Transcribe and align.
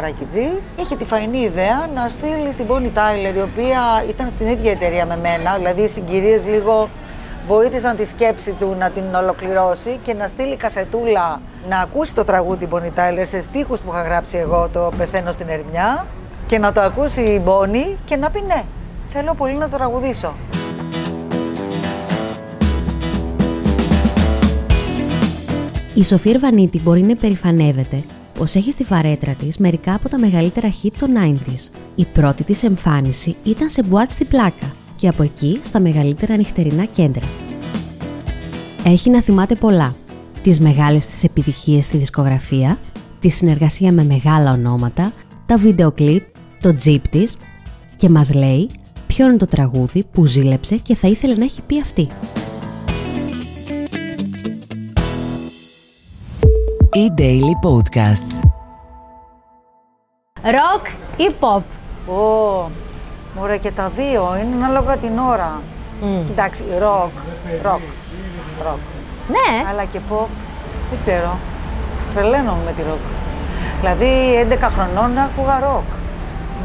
Ρακιτζής 0.00 0.64
είχε 0.80 0.96
τη 0.96 1.04
φαϊνή 1.04 1.38
ιδέα 1.38 1.88
να 1.94 2.08
στείλει 2.08 2.52
στην 2.52 2.66
Bonnie 2.68 2.98
Tyler, 2.98 3.36
η 3.36 3.40
οποία 3.40 4.04
ήταν 4.08 4.32
στην 4.34 4.46
ίδια 4.46 4.70
εταιρεία 4.70 5.06
με 5.06 5.16
μένα, 5.16 5.56
δηλαδή 5.56 5.82
οι 5.82 5.88
συγκυρίες 5.88 6.46
λίγο 6.46 6.88
βοήθησαν 7.46 7.96
τη 7.96 8.04
σκέψη 8.04 8.50
του 8.50 8.76
να 8.78 8.90
την 8.90 9.14
ολοκληρώσει 9.14 9.98
και 10.02 10.14
να 10.14 10.28
στείλει 10.28 10.56
κασετούλα 10.56 11.40
να 11.68 11.78
ακούσει 11.78 12.14
το 12.14 12.24
τραγούδι 12.24 12.68
Bonnie 12.70 12.98
Tyler 12.98 13.22
σε 13.22 13.42
στίχους 13.42 13.80
που 13.80 13.90
είχα 13.92 14.02
γράψει 14.02 14.36
εγώ 14.36 14.68
το 14.72 14.92
«Πεθαίνω 14.96 15.32
στην 15.32 15.48
ερημιά» 15.48 16.06
και 16.46 16.58
να 16.58 16.72
το 16.72 16.80
ακούσει 16.80 17.20
η 17.20 17.42
Bonnie 17.46 17.96
και 18.04 18.16
να 18.16 18.30
πει 18.30 18.40
ναι, 18.46 18.62
θέλω 19.12 19.34
πολύ 19.34 19.54
να 19.54 19.68
το 19.68 19.76
τραγουδήσω. 19.76 20.34
Η 25.94 26.04
Σοφία 26.04 26.32
Ερβανίτη 26.32 26.80
μπορεί 26.82 27.02
να 27.02 27.16
περηφανεύεται 27.16 28.04
πω 28.40 28.58
έχει 28.58 28.70
στη 28.70 28.84
φαρέτρα 28.84 29.34
της 29.34 29.58
μερικά 29.58 29.94
από 29.94 30.08
τα 30.08 30.18
μεγαλύτερα 30.18 30.68
hit 30.82 30.90
των 30.98 31.10
90s. 31.16 31.72
Η 31.94 32.04
πρώτη 32.04 32.44
της 32.44 32.62
εμφάνιση 32.62 33.36
ήταν 33.44 33.68
σε 33.68 33.82
μπουάτ 33.82 34.10
στη 34.10 34.24
πλάκα 34.24 34.74
και 34.96 35.08
από 35.08 35.22
εκεί 35.22 35.58
στα 35.62 35.80
μεγαλύτερα 35.80 36.36
νυχτερινά 36.36 36.84
κέντρα. 36.84 37.26
Έχει 38.84 39.10
να 39.10 39.20
θυμάται 39.20 39.54
πολλά. 39.54 39.94
Τις 40.42 40.60
μεγάλες 40.60 41.06
της 41.06 41.24
επιτυχίες 41.24 41.84
στη 41.84 41.96
δισκογραφία, 41.96 42.78
τη 43.20 43.28
συνεργασία 43.28 43.92
με 43.92 44.04
μεγάλα 44.04 44.52
ονόματα, 44.52 45.12
τα 45.46 45.56
βίντεο 45.56 45.92
κλιπ, 45.92 46.22
το 46.60 46.74
τζιπ 46.74 47.08
της 47.08 47.36
και 47.96 48.08
μας 48.08 48.34
λέει 48.34 48.70
ποιο 49.06 49.26
είναι 49.26 49.36
το 49.36 49.46
τραγούδι 49.46 50.04
που 50.12 50.26
ζήλεψε 50.26 50.76
και 50.76 50.94
θα 50.94 51.08
ήθελε 51.08 51.34
να 51.34 51.44
έχει 51.44 51.62
πει 51.62 51.80
αυτή. 51.80 52.08
E-Daily 56.94 57.54
Podcasts. 57.66 58.32
Ροκ 60.42 60.86
ή 61.16 61.34
pop; 61.40 61.62
Ω, 62.12 62.70
μωρέ 63.36 63.56
και 63.56 63.70
τα 63.70 63.88
δύο, 63.96 64.36
είναι 64.40 64.64
ανάλογα 64.64 64.96
την 64.96 65.18
ώρα. 65.18 65.60
Κοίταξε, 66.26 66.64
ροκ, 66.78 67.10
ροκ, 67.62 67.80
ροκ. 68.64 68.78
Ναι, 69.28 69.68
Αλλά 69.70 69.84
και 69.84 70.00
pop, 70.10 70.26
δεν 70.90 71.00
ξέρω. 71.00 71.36
Τρελαίνομαι 72.14 72.62
με 72.64 72.72
τη 72.72 72.82
ροκ. 72.82 73.04
Δηλαδή 73.80 74.08
11 74.60 74.68
χρονών 74.74 75.18
άκουγα 75.18 75.60
ροκ. 75.60 75.88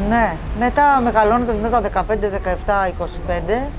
Ναι. 0.09 0.35
Μετά 0.59 1.01
μεγαλώνοντας 1.03 1.55
μετά 1.61 1.81
τα 1.81 1.89
15, 1.89 2.29
17, 2.29 2.87
25, 2.87 3.69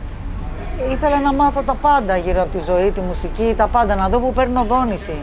ήθελα 0.92 1.20
να 1.20 1.32
μάθω 1.32 1.62
τα 1.62 1.74
πάντα 1.74 2.16
γύρω 2.16 2.42
από 2.42 2.56
τη 2.56 2.64
ζωή, 2.64 2.90
τη 2.90 3.00
μουσική, 3.00 3.54
τα 3.56 3.66
πάντα, 3.66 3.94
να 3.94 4.08
δω 4.08 4.18
που 4.18 4.32
παίρνω 4.32 4.64
δόνηση. 4.64 5.14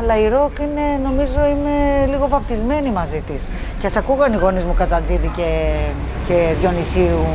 Αλλά 0.00 0.18
η 0.18 0.28
ροκ 0.28 0.58
είναι, 0.58 0.80
νομίζω, 1.02 1.46
είμαι 1.46 2.06
λίγο 2.06 2.28
βαπτισμένη 2.28 2.90
μαζί 2.90 3.22
της. 3.26 3.50
Και 3.80 3.86
ας 3.86 3.96
ακούγαν 3.96 4.32
οι 4.32 4.36
γονείς 4.36 4.64
μου 4.64 4.74
Καζατζίδη 4.74 5.30
και, 5.36 5.72
και 6.26 6.54
Διονυσίου. 6.60 7.26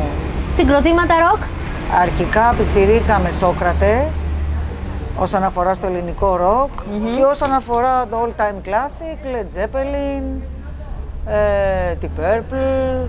συγκροτήματα 0.55 1.13
ροκ; 1.19 1.41
Αρχικά 2.01 2.53
πιτσιρίκα 2.57 3.19
με 3.19 3.31
Σόκρατες, 3.31 4.07
όσον 5.17 5.43
αφορά 5.43 5.73
στο 5.73 5.87
ελληνικό 5.87 6.35
ροκ 6.35 6.69
και 7.17 7.23
όσον 7.23 7.51
αφορά 7.51 8.07
το 8.07 8.17
all 8.23 8.41
time 8.41 8.67
classic, 8.67 9.17
Led 9.33 9.59
Zeppelin, 9.59 10.41
ε, 11.27 11.95
The 12.01 12.05
Purple, 12.19 13.07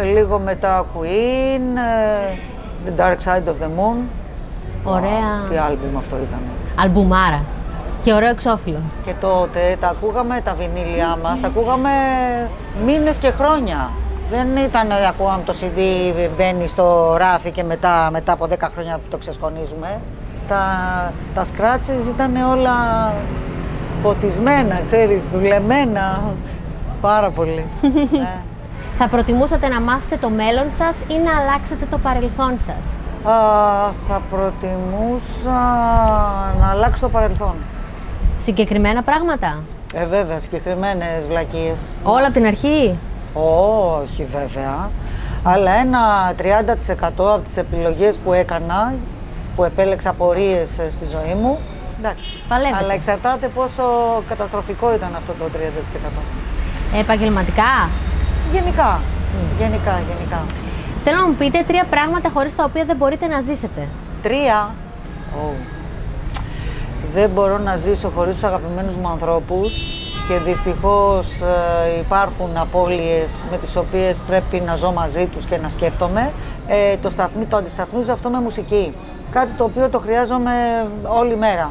ε, 0.00 0.04
λίγο 0.04 0.38
μετά 0.38 0.86
Queen, 0.94 1.62
ε, 1.76 2.36
The 2.86 3.00
Dark 3.00 3.18
Side 3.24 3.48
of 3.48 3.62
the 3.62 3.68
Moon. 3.78 3.96
Ωραία. 4.84 5.48
Τι 5.50 5.56
άλμπουμ 5.56 5.96
αυτό 5.96 6.16
ήταν. 6.16 6.40
Αλμπουμάρα. 6.80 7.42
Και 8.04 8.12
ωραίο 8.12 8.28
εξώφυλλο. 8.28 8.78
Και 9.04 9.12
τότε 9.20 9.76
τα 9.80 9.88
ακούγαμε 9.88 10.40
τα 10.44 10.54
βινίλια 10.54 11.18
μας, 11.22 11.40
τα 11.40 11.46
ακούγαμε 11.46 11.90
μήνες 12.84 13.16
και 13.16 13.30
χρόνια. 13.30 13.90
Δεν 14.30 14.56
ήταν 14.56 14.90
ε, 14.90 15.06
ακούγαμε 15.08 15.42
το 15.46 15.54
CD, 15.60 15.78
μπαίνει 16.36 16.66
στο 16.66 17.14
ράφι 17.18 17.50
και 17.50 17.64
μετά, 17.64 18.08
μετά 18.12 18.32
από 18.32 18.46
10 18.50 18.54
χρόνια 18.74 18.94
που 18.94 19.08
το 19.10 19.16
ξεσκονίζουμε. 19.16 20.00
Τα, 20.48 20.62
τα 21.34 21.44
scratches 21.44 22.08
ήταν 22.14 22.36
όλα 22.36 22.72
ποτισμένα, 24.02 24.80
ξέρεις, 24.86 25.22
δουλεμένα. 25.32 26.20
Πάρα 27.00 27.30
πολύ. 27.30 27.64
ναι. 28.10 28.36
Θα 28.98 29.08
προτιμούσατε 29.08 29.68
να 29.68 29.80
μάθετε 29.80 30.16
το 30.20 30.28
μέλλον 30.28 30.66
σας 30.78 30.96
ή 31.08 31.14
να 31.24 31.40
αλλάξετε 31.40 31.86
το 31.90 31.98
παρελθόν 31.98 32.52
σας; 32.58 32.92
Α, 33.32 33.36
θα 34.08 34.20
προτιμούσα 34.30 35.60
να 36.60 36.70
αλλάξω 36.70 37.00
το 37.00 37.08
παρελθόν. 37.08 37.54
Συγκεκριμένα 38.44 39.02
πράγματα; 39.02 39.62
Ε, 39.94 40.04
βέβαια, 40.06 40.38
συγκεκριμένες 40.38 41.26
βλακίες. 41.28 41.78
Όλα 42.02 42.24
από 42.24 42.32
την 42.32 42.46
αρχή; 42.46 42.94
Όχι 43.34 44.26
βέβαια, 44.32 44.90
αλλά 45.42 45.70
ένα 45.70 45.98
30% 46.36 47.32
από 47.34 47.38
τις 47.44 47.56
επιλογές 47.56 48.16
που 48.16 48.32
έκανα, 48.32 48.94
που 49.56 49.64
επέλεξα 49.64 50.12
πορείες 50.12 50.78
ε, 50.78 50.90
στη 50.90 51.04
ζωή 51.04 51.34
μου, 51.34 51.58
εντάξει. 51.98 52.42
Παλεύετε. 52.48 52.76
Αλλά 52.84 52.92
εξαρτάται 52.92 53.48
πόσο 53.48 53.82
καταστροφικό 54.28 54.94
ήταν 54.94 55.14
αυτό 55.16 55.32
το 55.32 55.44
30%. 55.44 56.98
Επαγγελματικά; 56.98 57.88
Γενικά, 58.52 59.00
γενικά, 59.58 60.00
γενικά. 60.08 60.42
Θέλω 61.04 61.16
να 61.16 61.26
μου 61.28 61.34
πείτε 61.34 61.62
τρία 61.66 61.84
πράγματα 61.90 62.30
χωρίς 62.30 62.54
τα 62.56 62.64
οποία 62.64 62.84
δεν 62.84 62.96
μπορείτε 62.96 63.26
να 63.26 63.40
ζήσετε. 63.40 63.88
Τρία. 64.22 64.70
Ω. 65.36 65.73
Δεν 67.14 67.30
μπορώ 67.30 67.58
να 67.58 67.76
ζήσω 67.76 68.08
χωρίς 68.16 68.34
τους 68.34 68.44
αγαπημένους 68.44 68.96
μου 68.96 69.08
ανθρώπους 69.08 69.74
και 70.28 70.38
δυστυχώς 70.38 71.40
ε, 71.40 71.98
υπάρχουν 71.98 72.50
απώλειες 72.56 73.44
με 73.50 73.58
τις 73.58 73.76
οποίες 73.76 74.20
πρέπει 74.26 74.60
να 74.66 74.74
ζω 74.74 74.92
μαζί 74.92 75.26
τους 75.26 75.44
και 75.44 75.56
να 75.56 75.68
σκέφτομαι. 75.68 76.30
Ε, 76.66 76.96
το, 76.96 77.10
σταθμί, 77.10 77.44
το 77.44 77.56
αντισταθμίζω 77.56 78.12
αυτό 78.12 78.30
με 78.30 78.40
μουσική. 78.40 78.94
Κάτι 79.30 79.50
το 79.56 79.64
οποίο 79.64 79.88
το 79.88 79.98
χρειάζομαι 79.98 80.52
όλη 81.18 81.36
μέρα 81.36 81.70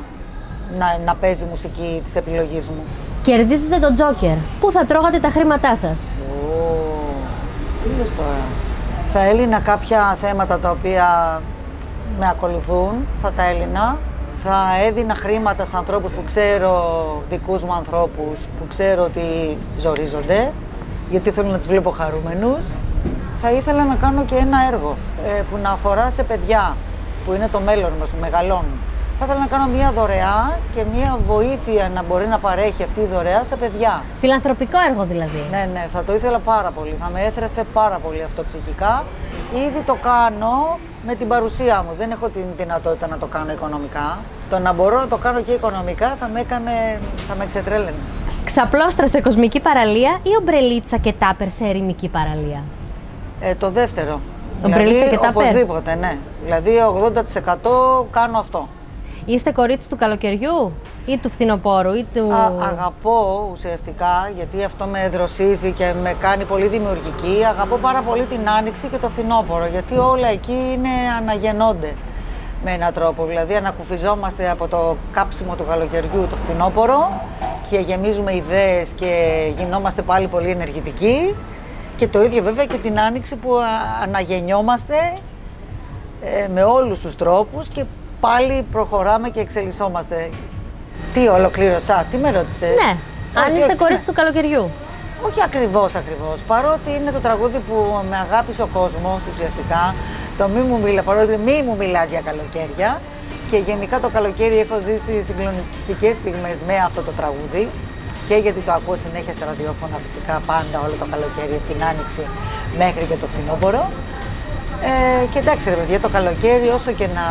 να, 0.77 0.85
να 1.05 1.15
παίζει 1.15 1.45
μουσική 1.45 2.01
της 2.03 2.15
επιλογής 2.15 2.69
μου. 2.69 2.83
Κερδίζετε 3.23 3.77
τον 3.79 3.95
Τζόκερ. 3.95 4.35
Πού 4.59 4.71
θα 4.71 4.85
τρώγατε 4.85 5.19
τα 5.19 5.29
χρήματά 5.29 5.75
σας; 5.75 6.07
Ω, 6.07 6.75
τι 7.83 7.89
λες 7.97 8.15
τώρα. 8.15 8.43
Θα 9.13 9.19
έλυνα 9.23 9.59
κάποια 9.59 10.17
θέματα 10.21 10.59
τα 10.59 10.69
οποία 10.69 11.41
με 12.19 12.27
ακολουθούν, 12.29 12.91
θα 13.21 13.31
τα 13.31 13.43
έλυνα. 13.43 13.97
Θα 14.45 14.83
έδινα 14.87 15.15
χρήματα 15.15 15.65
σε 15.65 15.77
ανθρώπους 15.77 16.11
που 16.11 16.23
ξέρω, 16.25 16.73
δικούς 17.29 17.63
μου 17.63 17.73
ανθρώπους, 17.73 18.39
που 18.59 18.67
ξέρω 18.69 19.03
ότι 19.03 19.57
ζορίζονται, 19.77 20.51
γιατί 21.09 21.31
θέλω 21.31 21.49
να 21.49 21.57
τους 21.57 21.67
βλέπω 21.67 21.89
χαρούμενους. 21.89 22.65
Θα 23.41 23.51
ήθελα 23.51 23.83
να 23.83 23.95
κάνω 23.95 24.23
και 24.23 24.35
ένα 24.35 24.57
έργο 24.71 24.97
ε, 25.27 25.41
που 25.51 25.57
να 25.61 25.69
αφορά 25.69 26.09
σε 26.09 26.23
παιδιά, 26.23 26.75
που 27.25 27.33
είναι 27.33 27.49
το 27.51 27.59
μέλλον 27.59 27.91
μας, 27.99 28.09
που 28.09 28.17
μεγαλώνουν. 28.21 28.79
Θα 29.19 29.25
ήθελα 29.25 29.39
να 29.39 29.47
κάνω 29.47 29.67
μια 29.67 29.91
δωρεά 29.91 30.57
και 30.75 30.83
μια 30.95 31.19
βοήθεια 31.27 31.91
να 31.93 32.03
μπορεί 32.03 32.27
να 32.27 32.39
παρέχει 32.39 32.83
αυτή 32.83 32.99
η 32.99 33.05
δωρεά 33.13 33.43
σε 33.43 33.55
παιδιά. 33.55 34.03
Φιλανθρωπικό 34.19 34.77
έργο 34.89 35.03
δηλαδή. 35.05 35.43
Ναι, 35.51 35.69
ναι, 35.73 35.87
θα 35.93 36.03
το 36.03 36.13
ήθελα 36.13 36.39
πάρα 36.39 36.71
πολύ. 36.71 36.95
Θα 36.99 37.09
με 37.13 37.21
έθρεφε 37.21 37.63
πάρα 37.73 37.97
πολύ 38.03 38.23
αυτό 38.23 38.43
ψυχικά. 38.43 39.03
Ήδη 39.55 39.81
το 39.85 39.97
κάνω 40.03 40.79
με 41.05 41.15
την 41.15 41.27
παρουσία 41.27 41.83
μου. 41.87 41.95
Δεν 41.97 42.11
έχω 42.11 42.27
την 42.29 42.45
δυνατότητα 42.57 43.07
να 43.07 43.17
το 43.17 43.25
κάνω 43.25 43.51
οικονομικά. 43.51 44.17
Το 44.49 44.59
να 44.59 44.73
μπορώ 44.73 44.99
να 44.99 45.07
το 45.07 45.17
κάνω 45.17 45.41
και 45.41 45.51
οικονομικά 45.51 46.15
θα 46.19 46.27
με 46.33 46.39
έκανε, 46.39 46.71
θα 47.27 47.35
με 47.35 47.43
εξετρέλαινε. 47.43 48.01
Ξαπλώστρα 48.43 49.07
σε 49.07 49.21
κοσμική 49.21 49.59
παραλία 49.59 50.19
ή 50.23 50.29
ομπρελίτσα 50.39 50.97
και 50.97 51.13
τάπερ 51.13 51.49
σε 51.49 51.65
ερημική 51.65 52.07
παραλία; 52.07 52.63
Ε, 53.41 53.55
το 53.55 53.69
δεύτερο. 53.69 54.19
Ομπρελίτσα 54.65 55.05
και 55.05 55.17
τάπερ; 55.17 55.43
Οπωσδήποτε, 55.43 55.95
ναι. 55.95 56.17
Δηλαδή 56.43 56.71
80% 58.03 58.05
κάνω 58.11 58.37
αυτό. 58.39 58.67
Είστε 59.25 59.51
κορίτσι 59.51 59.89
του 59.89 59.95
καλοκαιριού 59.95 60.71
ή 61.05 61.17
του 61.17 61.29
φθινοπόρου 61.29 61.93
ή 61.93 62.05
του... 62.13 62.33
Α, 62.33 62.51
αγαπώ 62.59 63.49
ουσιαστικά, 63.51 64.31
γιατί 64.35 64.63
αυτό 64.63 64.85
με 64.85 65.09
δροσίζει 65.09 65.71
και 65.71 65.93
με 66.01 66.15
κάνει 66.19 66.43
πολύ 66.43 66.67
δημιουργική. 66.67 67.45
Αγαπώ 67.49 67.75
πάρα 67.75 68.01
πολύ 68.01 68.25
την 68.25 68.49
άνοιξη 68.49 68.87
και 68.87 68.97
το 68.97 69.09
φθινόπωρο, 69.09 69.65
γιατί 69.65 69.97
όλα 69.97 70.27
εκεί 70.27 70.57
είναι 70.73 70.89
αναγεννώνται 71.17 71.93
με 72.63 72.71
έναν 72.71 72.93
τρόπο. 72.93 73.25
Δηλαδή 73.25 73.55
ανακουφιζόμαστε 73.55 74.49
από 74.49 74.67
το 74.67 74.95
κάψιμο 75.11 75.55
του 75.55 75.65
καλοκαιριού 75.69 76.27
το 76.29 76.35
φθινόπωρο 76.35 77.21
και 77.69 77.77
γεμίζουμε 77.77 78.35
ιδέες 78.35 78.89
και 78.89 79.11
γινόμαστε 79.57 80.01
πάλι 80.01 80.27
πολύ 80.27 80.49
ενεργητικοί. 80.49 81.35
Και 81.97 82.07
το 82.07 82.23
ίδιο 82.23 82.43
βέβαια 82.43 82.65
και 82.65 82.77
την 82.77 82.99
άνοιξη 82.99 83.35
που 83.35 83.55
α, 83.55 83.65
αναγεννιόμαστε 84.03 84.95
ε, 86.21 86.47
με 86.53 86.63
όλους 86.63 86.99
τους 86.99 87.15
τρόπους 87.15 87.67
και 87.67 87.83
πάλι 88.25 88.65
προχωράμε 88.71 89.29
και 89.29 89.39
εξελισσόμαστε. 89.39 90.29
Τι 91.13 91.27
ολοκλήρωσα, 91.27 92.05
τι 92.11 92.17
με 92.17 92.29
ρώτησες; 92.31 92.75
Ναι, 92.81 92.91
αν 93.41 93.47
Όχι, 93.49 93.57
είστε 93.57 93.73
όχι. 93.73 93.81
κορίτσι 93.83 94.05
του 94.09 94.13
καλοκαιριού. 94.13 94.63
Όχι 95.27 95.41
ακριβώς 95.49 95.91
ακριβώς. 96.01 96.37
Παρότι 96.51 96.89
είναι 96.97 97.11
το 97.17 97.19
τραγούδι 97.27 97.59
που 97.67 97.75
με 98.09 98.17
αγάπησε 98.25 98.61
ο 98.67 98.69
κόσμος 98.79 99.19
ουσιαστικά. 99.31 99.95
Το 100.37 100.47
μη 100.53 100.61
μου 100.69 100.77
μιλά, 100.83 101.01
παρότι 101.09 101.37
μη 101.47 101.57
μου 101.65 101.75
μιλάς 101.81 102.07
για 102.13 102.21
καλοκαίρια. 102.29 102.89
Και 103.49 103.57
γενικά 103.57 103.99
το 103.99 104.09
καλοκαίρι 104.17 104.57
έχω 104.65 104.75
ζήσει 104.87 105.13
συγκλονιστικές 105.27 106.15
στιγμές 106.21 106.57
με 106.69 106.75
αυτό 106.87 107.01
το 107.07 107.11
τραγούδι. 107.19 107.63
και 108.27 108.35
γιατί 108.45 108.59
το 108.67 108.71
ακούω 108.77 108.95
συνέχεια 109.05 109.33
στα 109.37 109.45
ραδιόφωνα 109.49 109.97
φυσικά 110.05 110.35
πάντα 110.49 110.77
όλο 110.85 110.95
το 111.01 111.07
καλοκαίρι 111.13 111.55
από 111.59 111.65
την 111.71 111.79
άνοιξη 111.89 112.23
μέχρι 112.81 113.03
και 113.09 113.17
το 113.21 113.27
φθινόπωρο. 113.31 113.83
Ε, 114.81 115.25
και 115.31 115.39
εντάξει 115.39 115.69
ρε 115.69 115.75
παιδιά, 115.75 115.99
το 115.99 116.09
καλοκαίρι 116.09 116.67
όσο 116.77 116.91
και 116.91 117.07
να 117.17 117.25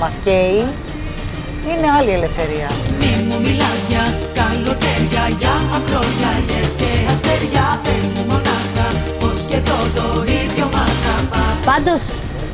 μας 0.00 0.14
καίει, 0.24 0.60
είναι 1.70 1.88
άλλη 1.98 2.10
ελευθερία. 2.10 2.68
Μη 3.00 3.12
μου 3.28 3.40
μιλάς 3.46 3.80
για 3.92 4.04
καλοκαίρια, 4.40 5.24
για 5.40 5.54
ακρογιαλιές 5.76 6.70
και 6.80 6.90
αστέρια 7.12 7.66
Πες 7.84 8.06
μου 8.14 8.22
μονάχα 8.30 8.86
πως 9.20 9.38
και 9.50 9.56
εδώ 9.62 9.78
το 9.98 10.06
ίδιο 10.40 10.66
μ' 10.72 10.80
αγαπά 10.88 11.44
Πάντως, 11.70 12.02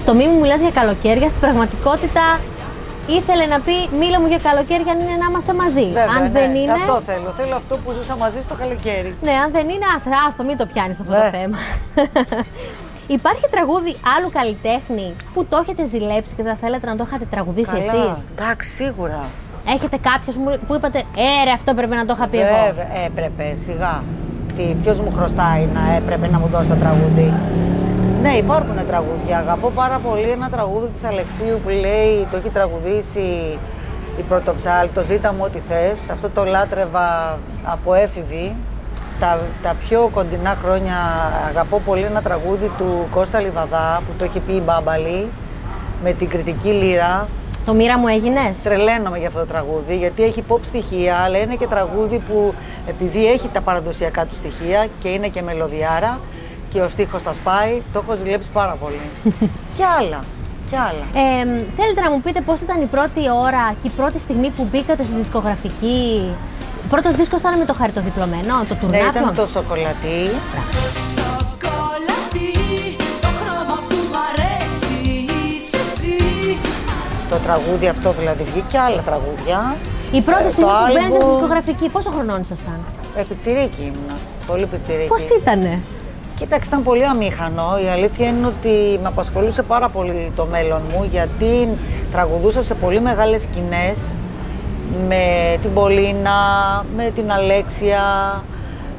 το 0.06 0.14
μη 0.14 0.24
μου 0.30 0.38
μιλάς 0.40 0.60
για 0.60 0.70
καλοκαίρια, 0.80 1.28
στην 1.28 1.40
πραγματικότητα 1.40 2.24
ήθελε 3.18 3.44
να 3.54 3.58
πει 3.66 3.76
μίλα 4.00 4.18
μου 4.20 4.26
για 4.32 4.40
καλοκαίρια 4.48 4.92
αν 4.94 4.98
είναι 5.02 5.16
να 5.22 5.26
είμαστε 5.30 5.52
μαζί. 5.62 5.86
Βέβαια, 5.98 6.14
αν 6.16 6.22
ναι, 6.22 6.28
δεν 6.38 6.50
είναι. 6.60 6.72
Αυτό 6.72 7.02
θέλω. 7.10 7.28
Θέλω 7.40 7.54
αυτό 7.62 7.74
που 7.82 7.88
ζούσα 7.96 8.14
μαζί 8.16 8.40
στο 8.46 8.54
καλοκαίρι. 8.62 9.10
Ναι, 9.26 9.34
αν 9.44 9.48
δεν 9.56 9.66
είναι, 9.72 9.86
ας, 9.96 10.04
άστο, 10.26 10.42
μην 10.48 10.56
το 10.60 10.66
πιάνεις 10.72 11.00
αυτό 11.02 11.12
το 11.12 11.24
Ναι. 11.24 11.30
θέμα. 11.36 11.56
Υπάρχει 13.16 13.44
τραγούδι 13.50 13.92
άλλου 14.16 14.30
καλλιτέχνη 14.38 15.08
που 15.34 15.44
το 15.50 15.56
έχετε 15.62 15.86
ζηλέψει 15.86 16.34
και 16.34 16.42
θα 16.42 16.56
θέλετε 16.60 16.86
να 16.86 16.96
το 16.96 17.04
είχατε 17.06 17.24
τραγουδήσει 17.30 17.70
Καλά. 17.70 17.84
εσείς; 17.84 18.24
Εντάξει, 18.32 18.68
σίγουρα. 18.70 19.20
Έχετε 19.74 19.96
κάποιος 20.10 20.34
που- 20.36 20.58
που 20.66 20.74
είπατε, 20.74 20.98
ε 20.98 21.44
ρε, 21.44 21.50
αυτό 21.50 21.74
πρέπει 21.74 21.94
να 21.94 22.04
το 22.04 22.12
είχα 22.16 22.28
πει 22.28 22.38
εγώ. 22.38 22.56
Βέβαια, 22.66 22.88
έπρεπε, 23.06 23.54
σιγά. 23.66 24.02
Τι, 24.56 24.62
ποιος 24.82 24.98
μου 25.00 25.12
χρωστάει 25.16 25.68
να 25.74 25.94
έπρεπε 25.98 26.26
να 26.28 26.38
μου 26.38 26.46
δώσει 26.46 26.68
το 26.68 26.74
τραγούδι; 26.74 27.34
Ναι, 28.22 28.32
υπάρχουν 28.44 28.76
τραγούδια. 28.86 29.38
Αγαπώ 29.38 29.68
πάρα 29.74 29.98
πολύ 29.98 30.28
ένα 30.30 30.48
τραγούδι 30.50 30.88
της 30.88 31.04
Αλεξίου 31.04 31.60
που 31.62 31.68
λέει, 31.68 32.26
το 32.30 32.36
έχει 32.36 32.50
τραγουδήσει 32.50 33.58
η 34.18 34.22
Πρωτοψάλ, 34.28 34.88
το 34.94 35.02
«Ζήτα 35.02 35.32
μου 35.32 35.42
ό,τι 35.44 35.58
θες». 35.68 36.10
Αυτό 36.10 36.28
το 36.28 36.44
λάτρευα 36.44 37.38
από 37.64 37.94
έφηβη. 37.94 38.54
Τα, 39.20 39.38
τα 39.62 39.74
πιο 39.88 40.10
κοντινά 40.12 40.56
χρόνια 40.64 40.94
αγαπώ 41.48 41.80
πολύ 41.86 42.02
ένα 42.02 42.22
τραγούδι 42.22 42.70
του 42.78 43.06
Κώστα 43.10 43.40
Λιβαδά 43.40 44.02
που 44.06 44.12
το 44.18 44.24
έχει 44.24 44.40
πει 44.40 44.52
η 44.52 44.62
Μπάμπαλη 44.64 45.28
με 46.02 46.12
την 46.12 46.28
κριτική 46.28 46.68
λύρα 46.68 47.28
Το 47.66 47.72
μοίρα 47.74 47.98
μου 47.98 48.08
έγινες; 48.08 48.62
Τρελαίνομαι 48.62 49.18
για 49.18 49.28
αυτό 49.28 49.40
το 49.40 49.46
τραγούδι 49.46 49.96
γιατί 49.96 50.22
έχει 50.22 50.44
pop 50.48 50.58
στοιχεία, 50.62 51.16
αλλά 51.16 51.38
είναι 51.38 51.54
και 51.54 51.66
τραγούδι 51.66 52.18
που 52.28 52.54
επειδή 52.86 53.26
έχει 53.26 53.48
τα 53.52 53.60
παραδοσιακά 53.60 54.26
του 54.26 54.34
στοιχεία 54.34 54.86
και 54.98 55.08
είναι 55.08 55.28
και 55.28 55.42
μελωδιάρα 55.42 56.20
και 56.70 56.80
ο 56.80 56.88
στίχος 56.88 57.22
τα 57.22 57.32
σπάει, 57.32 57.82
το 57.92 58.02
έχω 58.02 58.18
ζηλέψει 58.18 58.48
πάρα 58.52 58.76
πολύ. 58.80 59.00
και 59.76 59.84
άλλα, 59.98 60.20
και 60.70 60.76
άλλα. 60.76 61.24
Ε, 61.26 61.64
θέλετε 61.76 62.00
να 62.00 62.10
μου 62.10 62.20
πείτε 62.20 62.40
πώς 62.40 62.60
ήταν 62.60 62.82
η 62.82 62.86
πρώτη 62.86 63.20
ώρα 63.44 63.74
και 63.82 63.88
η 63.88 63.92
πρώτη 63.96 64.18
στιγμή 64.18 64.50
που 64.50 64.68
μπήκατε 64.70 65.02
στη 65.02 65.14
δισκογραφική; 65.14 66.30
Ο 66.92 66.94
πρώτος 66.96 67.14
δίσκος 67.16 67.40
ήταν 67.40 67.58
με 67.58 67.64
το 67.64 67.74
χαριτοδιπλωμένο, 67.74 68.54
το 68.68 68.74
Ναι, 68.90 68.96
ήταν 68.96 69.12
τουρνάπλο. 69.12 69.42
το 69.44 69.46
σοκολατί. 69.56 70.20
Σοκολατί, 71.16 72.50
το 73.20 73.28
χρώμα 73.40 73.76
που 73.88 73.96
μ' 74.12 74.18
αρέσει 74.30 74.94
είσαι 75.56 75.76
εσύ 75.76 76.16
Το 77.30 77.36
τραγούδι 77.36 77.86
αυτό 77.88 78.12
δηλαδή 78.12 78.42
βγήκε 78.42 78.64
και 78.68 78.78
άλλα 78.78 79.00
τραγούδια. 79.02 79.76
Η 80.12 80.20
πρώτη 80.20 80.46
Ε, 80.46 80.50
στιγμή 80.50 80.70
το 80.70 80.76
που 80.76 80.84
μπαίνετε 80.86 81.04
στη 81.04 81.12
άλμπουμ- 81.14 81.30
δισκογραφική, 81.32 81.88
πόσο 81.88 82.10
χρονών 82.10 82.40
ήσασταν; 82.40 82.78
Ε, 83.16 83.22
πιτσιρίκι 83.28 83.80
ήμουνα. 83.82 84.16
Πολύ 84.46 84.66
πιτσιρίκι. 84.66 85.08
Πώς 85.08 85.22
ήτανε; 85.40 85.72
Κοίταξε, 86.38 86.68
ήταν 86.70 86.82
πολύ 86.82 87.04
αμήχανο. 87.04 87.66
Η 87.84 87.88
αλήθεια 87.88 88.26
είναι 88.28 88.46
ότι 88.46 88.74
με 89.02 89.08
απασχολούσε 89.08 89.62
πάρα 89.62 89.88
πολύ 89.88 90.32
το 90.36 90.44
μέλλον 90.50 90.82
μου 90.92 91.08
γιατί 91.10 91.68
τραγουδούσα 92.12 92.62
σε 92.62 92.74
πολύ 92.74 93.00
μεγάλες 93.00 93.42
σκηνές 93.42 93.98
με 95.08 95.56
την 95.62 95.74
Πολίνα, 95.74 96.38
με 96.96 97.10
την 97.14 97.32
Αλέξια, 97.32 98.02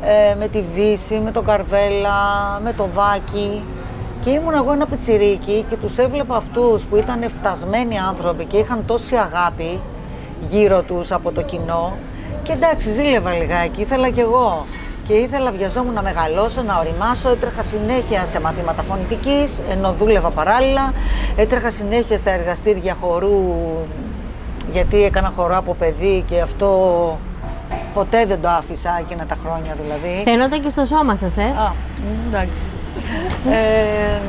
ε, 0.02 0.36
με 0.36 0.48
τη 0.48 0.64
Βίσση, 0.74 1.20
με 1.20 1.32
τον 1.32 1.46
Καρβέλα, 1.46 2.20
με 2.64 2.74
το 2.74 2.88
Βάκη. 2.94 3.62
Και 4.24 4.30
ήμουν 4.30 4.54
εγώ 4.54 4.72
ένα 4.72 4.86
πιτσιρίκι 4.86 5.66
και 5.70 5.76
τους 5.76 5.98
έβλεπα 5.98 6.36
αυτούς 6.36 6.84
που 6.84 6.96
ήταν 6.96 7.32
φτασμένοι 7.40 8.00
άνθρωποι 8.00 8.46
και 8.46 8.58
είχαν 8.58 8.84
τόση 8.88 9.16
αγάπη 9.16 9.80
γύρω 10.50 10.82
τους 10.82 11.12
από 11.12 11.32
το 11.32 11.42
κοινό. 11.42 11.94
Και 12.44 12.52
εντάξει, 12.52 12.92
ζήλευα 12.92 13.32
λιγάκι, 13.32 13.82
ήθελα 13.82 14.10
κι 14.10 14.20
εγώ. 14.20 14.66
Και 15.08 15.14
ήθελα, 15.14 15.52
βιαζόμουν 15.52 15.94
να 15.94 16.02
μεγαλώσω, 16.02 16.62
να 16.62 16.80
οριμάσω. 16.80 17.30
Έτρεχα 17.30 17.64
συνέχεια 17.64 18.26
σε 18.28 18.42
μαθήματα 18.42 18.84
φωνητικής, 18.84 19.60
ενώ 19.70 19.96
δούλευα 20.00 20.30
παράλληλα. 20.30 20.94
Έτρεχα 21.36 21.72
συνέχεια 21.72 22.18
στα 22.18 22.32
εργαστήρια 22.32 22.98
χορού, 23.02 23.56
γιατί 24.72 25.04
έκανα 25.04 25.32
χορό 25.36 25.58
από 25.58 25.74
παιδί 25.80 26.24
και 26.28 26.42
αυτό 26.42 26.70
ποτέ 27.94 28.26
δεν 28.26 28.42
το 28.42 28.50
άφησα 28.50 28.98
εκείνα 29.00 29.26
τα 29.26 29.38
χρόνια 29.46 29.76
δηλαδή. 29.82 30.22
Φαινόταν 30.24 30.62
και 30.62 30.70
στο 30.70 30.86
σώμα 30.86 31.16
σας, 31.16 31.38
ε; 31.38 31.42
Α, 31.42 31.72
μ, 32.02 32.28
εντάξει. 32.28 32.62
ε, 33.52 34.20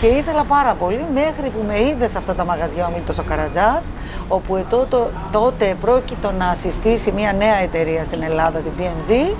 και 0.00 0.06
ήθελα 0.06 0.44
πάρα 0.44 0.72
πολύ 0.74 1.04
μέχρι 1.14 1.48
που 1.54 1.64
με 1.66 1.80
είδες 1.80 2.10
σε 2.10 2.18
αυτά 2.18 2.34
τα 2.34 2.44
μαγαζιά 2.44 2.86
ο 2.86 2.90
Μίλτος 2.94 3.18
ο 3.18 3.22
Καρατζάς 3.22 3.84
όπου 4.28 4.56
ετώ- 4.56 4.86
το- 4.90 5.10
τότε 5.32 5.76
πρόκειτο 5.80 6.30
να 6.38 6.54
συστήσει 6.54 7.12
μια 7.12 7.32
νέα 7.32 7.54
εταιρεία 7.62 8.04
στην 8.04 8.22
Ελλάδα, 8.22 8.58
την 8.58 8.72
BMG 8.78 9.34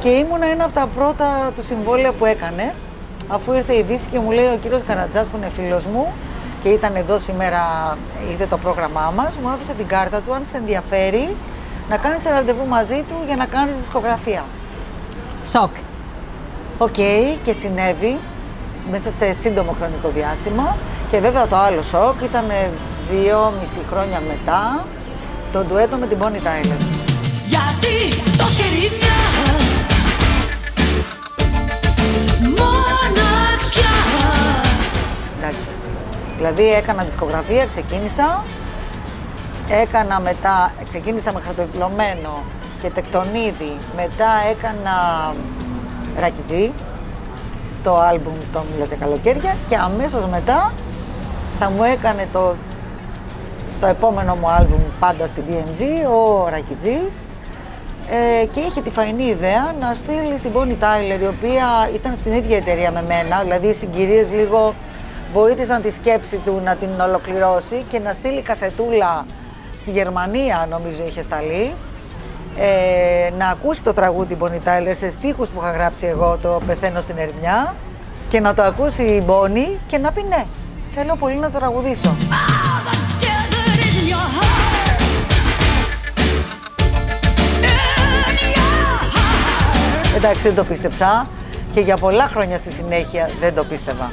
και 0.00 0.08
ήμουνα 0.08 0.46
ένα 0.46 0.64
από 0.64 0.74
τα 0.74 0.88
πρώτα 0.96 1.26
του 1.56 1.64
συμβόλαια 1.64 2.12
που 2.12 2.24
έκανε 2.24 2.74
αφού 3.28 3.52
ήρθε 3.52 3.74
η 3.74 3.82
Δύση 3.82 4.08
και 4.08 4.18
μου 4.18 4.30
λέει 4.30 4.44
ο 4.46 4.58
κύριος 4.62 4.82
Καρατζάς 4.86 5.26
που 5.26 5.36
είναι 5.36 5.48
φίλος 5.50 5.84
μου 5.86 6.06
και 6.62 6.68
ήταν 6.68 6.96
εδώ 6.96 7.18
σήμερα, 7.18 7.62
είδε 8.30 8.46
το 8.46 8.58
πρόγραμμά 8.58 9.12
μας, 9.16 9.36
μου 9.42 9.48
άφησε 9.48 9.72
την 9.72 9.86
κάρτα 9.86 10.20
του 10.20 10.34
αν 10.34 10.42
σε 10.50 10.56
ενδιαφέρει 10.56 11.36
να 11.88 11.96
κάνεις 11.96 12.24
ραντεβού 12.24 12.66
μαζί 12.66 13.04
του 13.08 13.14
για 13.26 13.36
να 13.36 13.46
κάνεις 13.46 13.76
δισκογραφία. 13.76 14.44
Σοκ. 15.50 15.70
Οκ, 16.78 16.94
και 17.44 17.52
συνέβη 17.52 18.18
μέσα 18.90 19.10
σε 19.10 19.32
σύντομο 19.32 19.72
χρονικό 19.78 20.08
διάστημα. 20.14 20.76
Και 21.10 21.18
βέβαια 21.18 21.46
το 21.46 21.56
άλλο 21.56 21.82
σοκ 21.82 22.22
ήταν 22.22 22.44
δύο 23.10 23.52
μισή 23.60 23.80
χρόνια 23.90 24.22
μετά 24.28 24.84
το 25.52 25.64
ντουέτο 25.64 25.96
με 25.96 26.06
την 26.06 26.18
Bonnie 26.20 26.46
Tyler. 26.46 26.76
Γιατί 27.46 28.22
τόση 28.38 28.62
ρημιά 28.62 29.20
Μοναξιά 32.58 33.94
Εντάξει. 35.38 35.81
Δηλαδή 36.42 36.72
έκανα 36.72 37.02
δισκογραφία, 37.02 37.66
ξεκίνησα. 37.66 38.44
Έκανα 39.82 40.20
μετά, 40.20 40.72
ξεκίνησα 40.88 41.32
με 41.32 41.40
χαρτοδιπλωμένο 41.44 42.42
και 42.82 42.88
τεκτονίδι. 42.88 43.76
Μετά 43.96 44.30
έκανα 44.50 44.94
ρακιτζί, 46.20 46.72
το 47.82 47.94
άλμπουμ 47.94 48.34
το 48.52 48.62
Μιλάς 48.72 48.88
για 48.88 48.96
καλοκαίρια 48.96 49.56
και 49.68 49.76
αμέσως 49.76 50.24
μετά 50.30 50.72
θα 51.58 51.70
μου 51.70 51.82
έκανε 51.84 52.28
το, 52.32 52.54
το 53.80 53.86
επόμενο 53.86 54.34
μου 54.34 54.48
άλμπουμ 54.48 54.82
πάντα 55.00 55.26
στην 55.26 55.42
BMG, 55.48 55.80
ο 56.10 56.48
Ρακιτζής 56.48 57.14
ε, 58.10 58.44
και 58.46 58.60
είχε 58.60 58.80
τη 58.80 58.90
φαϊνή 58.90 59.24
ιδέα 59.24 59.74
να 59.80 59.94
στείλει 59.94 60.38
στην 60.38 60.50
Bonnie 60.54 60.82
Tyler, 60.84 61.20
η 61.20 61.26
οποία 61.26 61.90
ήταν 61.94 62.14
στην 62.20 62.32
ίδια 62.32 62.56
εταιρεία 62.56 62.90
με 62.90 63.02
μένα, 63.08 63.40
δηλαδή 63.42 63.66
οι 63.66 63.74
συγκυρίες 63.74 64.30
λίγο 64.30 64.74
βοήθησαν 65.32 65.82
τη 65.82 65.90
σκέψη 65.90 66.36
του 66.36 66.60
να 66.64 66.76
την 66.76 67.00
ολοκληρώσει 67.00 67.84
και 67.90 67.98
να 67.98 68.12
στείλει 68.12 68.42
κασετούλα 68.42 69.26
στη 69.80 69.90
Γερμανία, 69.90 70.66
νομίζω 70.70 71.02
είχε 71.06 71.22
σταλεί, 71.22 71.72
ε, 72.56 73.30
να 73.38 73.48
ακούσει 73.48 73.82
το 73.82 73.92
τραγούδι 73.92 74.36
Bonnie 74.40 74.68
Tyler 74.68 74.92
σε 74.92 75.10
στίχους 75.10 75.48
που 75.48 75.60
είχα 75.60 75.70
γράψει 75.70 76.06
εγώ 76.06 76.38
το 76.42 76.60
«Πεθαίνω 76.66 77.00
στην 77.00 77.18
ερημιά» 77.18 77.74
και 78.28 78.40
να 78.40 78.54
το 78.54 78.62
ακούσει 78.62 79.02
η 79.02 79.24
Bonnie 79.26 79.76
και 79.86 79.98
να 79.98 80.12
πει 80.12 80.22
ναι, 80.22 80.44
θέλω 80.94 81.16
πολύ 81.16 81.36
να 81.36 81.50
το 81.50 81.58
τραγουδήσω. 81.58 82.10
All 82.10 82.80
the 82.88 82.96
desert 83.24 83.76
is 83.86 83.94
in 84.00 84.06
your 84.12 84.26
heart 84.36 85.00
In 87.62 88.38
your 88.56 88.98
heart 89.12 90.16
Εντάξει, 90.16 90.42
δεν 90.42 90.54
το 90.54 90.64
πίστεψα 90.64 91.26
και 91.74 91.80
για 91.80 91.96
πολλά 91.96 92.26
χρόνια 92.26 92.56
στη 92.56 92.70
συνέχεια 92.70 93.30
δεν 93.40 93.54
το 93.54 93.64
πίστευα. 93.64 94.10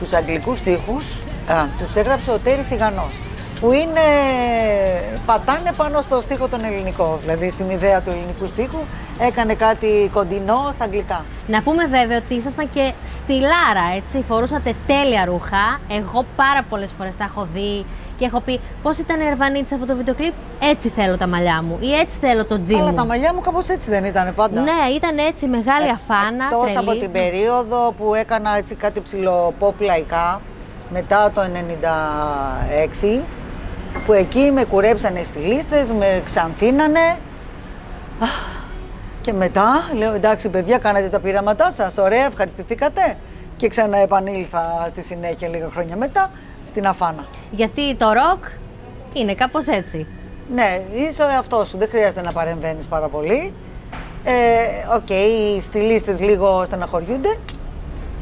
Τους 0.00 0.12
αγγλικούς 0.12 0.58
στίχους 0.58 1.04
α, 1.48 1.64
τους 1.78 1.94
έγραψε 1.94 2.30
ο 2.30 2.38
Τέρης 2.38 2.70
Ιγανός 2.70 3.20
που 3.60 3.72
είναι, 3.72 4.00
πατάνε 5.26 5.72
πάνω 5.76 6.02
στο 6.02 6.20
στίχο 6.20 6.48
τον 6.48 6.64
ελληνικό, 6.64 7.18
δηλαδή 7.20 7.50
στην 7.50 7.70
ιδέα 7.70 8.00
του 8.00 8.10
ελληνικού 8.10 8.46
στίχου 8.46 8.78
έκανε 9.18 9.54
κάτι 9.54 10.10
κοντινό 10.12 10.68
στα 10.72 10.84
αγγλικά. 10.84 11.24
Να 11.46 11.62
πούμε 11.62 11.86
βέβαια 11.86 12.16
ότι 12.16 12.34
ήσασταν 12.34 12.70
και 12.74 12.92
στυλάρα, 13.04 13.86
έτσι. 13.96 14.24
Φορούσατε 14.28 14.74
τέλεια 14.86 15.24
ρούχα. 15.24 15.80
Εγώ 15.90 16.24
πάρα 16.36 16.62
πολλές 16.68 16.92
φορές 16.98 17.16
τα 17.16 17.24
έχω 17.24 17.48
δει 17.54 17.84
και 18.18 18.24
έχω 18.24 18.40
πει 18.40 18.60
πώς 18.82 18.98
ήταν 18.98 19.20
η 19.20 19.24
Ερβανίτη 19.26 19.68
σε 19.68 19.74
αυτό 19.74 19.86
το 19.86 19.96
βίντεο 19.96 20.14
κλιπ. 20.14 20.32
Έτσι 20.62 20.88
θέλω 20.88 21.16
τα 21.16 21.26
μαλλιά 21.26 21.62
μου 21.62 21.76
ή 21.80 21.92
έτσι 21.94 22.16
θέλω 22.20 22.44
το 22.44 22.62
τζι 22.62 22.74
Αλλά 22.74 22.90
μου. 22.90 22.96
τα 22.96 23.04
μαλλιά 23.04 23.34
μου 23.34 23.40
κάπως 23.40 23.68
έτσι 23.68 23.90
δεν 23.90 24.04
ήταν 24.04 24.34
πάντα. 24.34 24.60
Ναι, 24.60 24.72
ήταν 24.94 25.18
έτσι 25.18 25.46
μεγάλη 25.46 25.90
αφάνα, 25.90 26.44
Εκτός 26.44 26.62
τρελή. 26.72 26.78
από 26.78 26.92
την 27.00 27.10
περίοδο 27.12 27.94
που 27.98 28.14
έκανα 28.14 28.56
έτσι 28.56 28.74
κάτι 28.74 29.00
ψηλό 29.00 29.54
pop 29.60 29.72
λαϊκά, 29.78 30.40
μετά 30.92 31.30
το 31.34 31.40
96, 31.40 33.20
που 34.06 34.12
εκεί 34.12 34.50
με 34.54 34.64
κουρέψανε 34.64 35.20
οι 35.20 35.24
στυλίστες, 35.24 35.92
με 35.92 36.20
ξανθήνανε. 36.24 37.16
Αχ, 38.22 38.28
Και 39.20 39.32
μετά 39.32 39.82
λέω 39.94 40.14
εντάξει 40.14 40.48
παιδιά 40.48 40.78
κάνατε 40.78 41.08
τα 41.08 41.20
πειράματά 41.20 41.70
σας, 41.72 41.98
ωραία 41.98 42.24
ευχαριστηθήκατε. 42.24 43.16
Και 43.56 43.68
ξανά 43.68 43.96
επανήλθα 43.98 44.86
στη 44.90 45.02
συνέχεια 45.02 45.48
λίγα 45.48 45.68
χρόνια 45.72 45.96
μετά 45.96 46.30
στην 46.76 46.88
αφάνα. 46.88 47.24
Γιατί 47.50 47.94
το 47.94 48.06
ροκ 48.12 48.44
είναι 49.12 49.34
κάπως 49.34 49.66
έτσι. 49.66 50.06
Ναι, 50.54 50.80
είσαι 50.94 51.22
ο 51.22 51.28
εαυτός 51.30 51.68
σου, 51.68 51.78
δεν 51.78 51.88
χρειάζεται 51.88 52.22
να 52.22 52.32
παρεμβαίνεις 52.32 52.86
πάρα 52.86 53.08
πολύ. 53.08 53.52
Ε, 54.24 54.32
Οκ, 54.96 55.10
οι 55.10 55.60
στυλίστες 55.60 56.20
λίγο 56.20 56.62
στεναχωριούνται, 56.66 57.36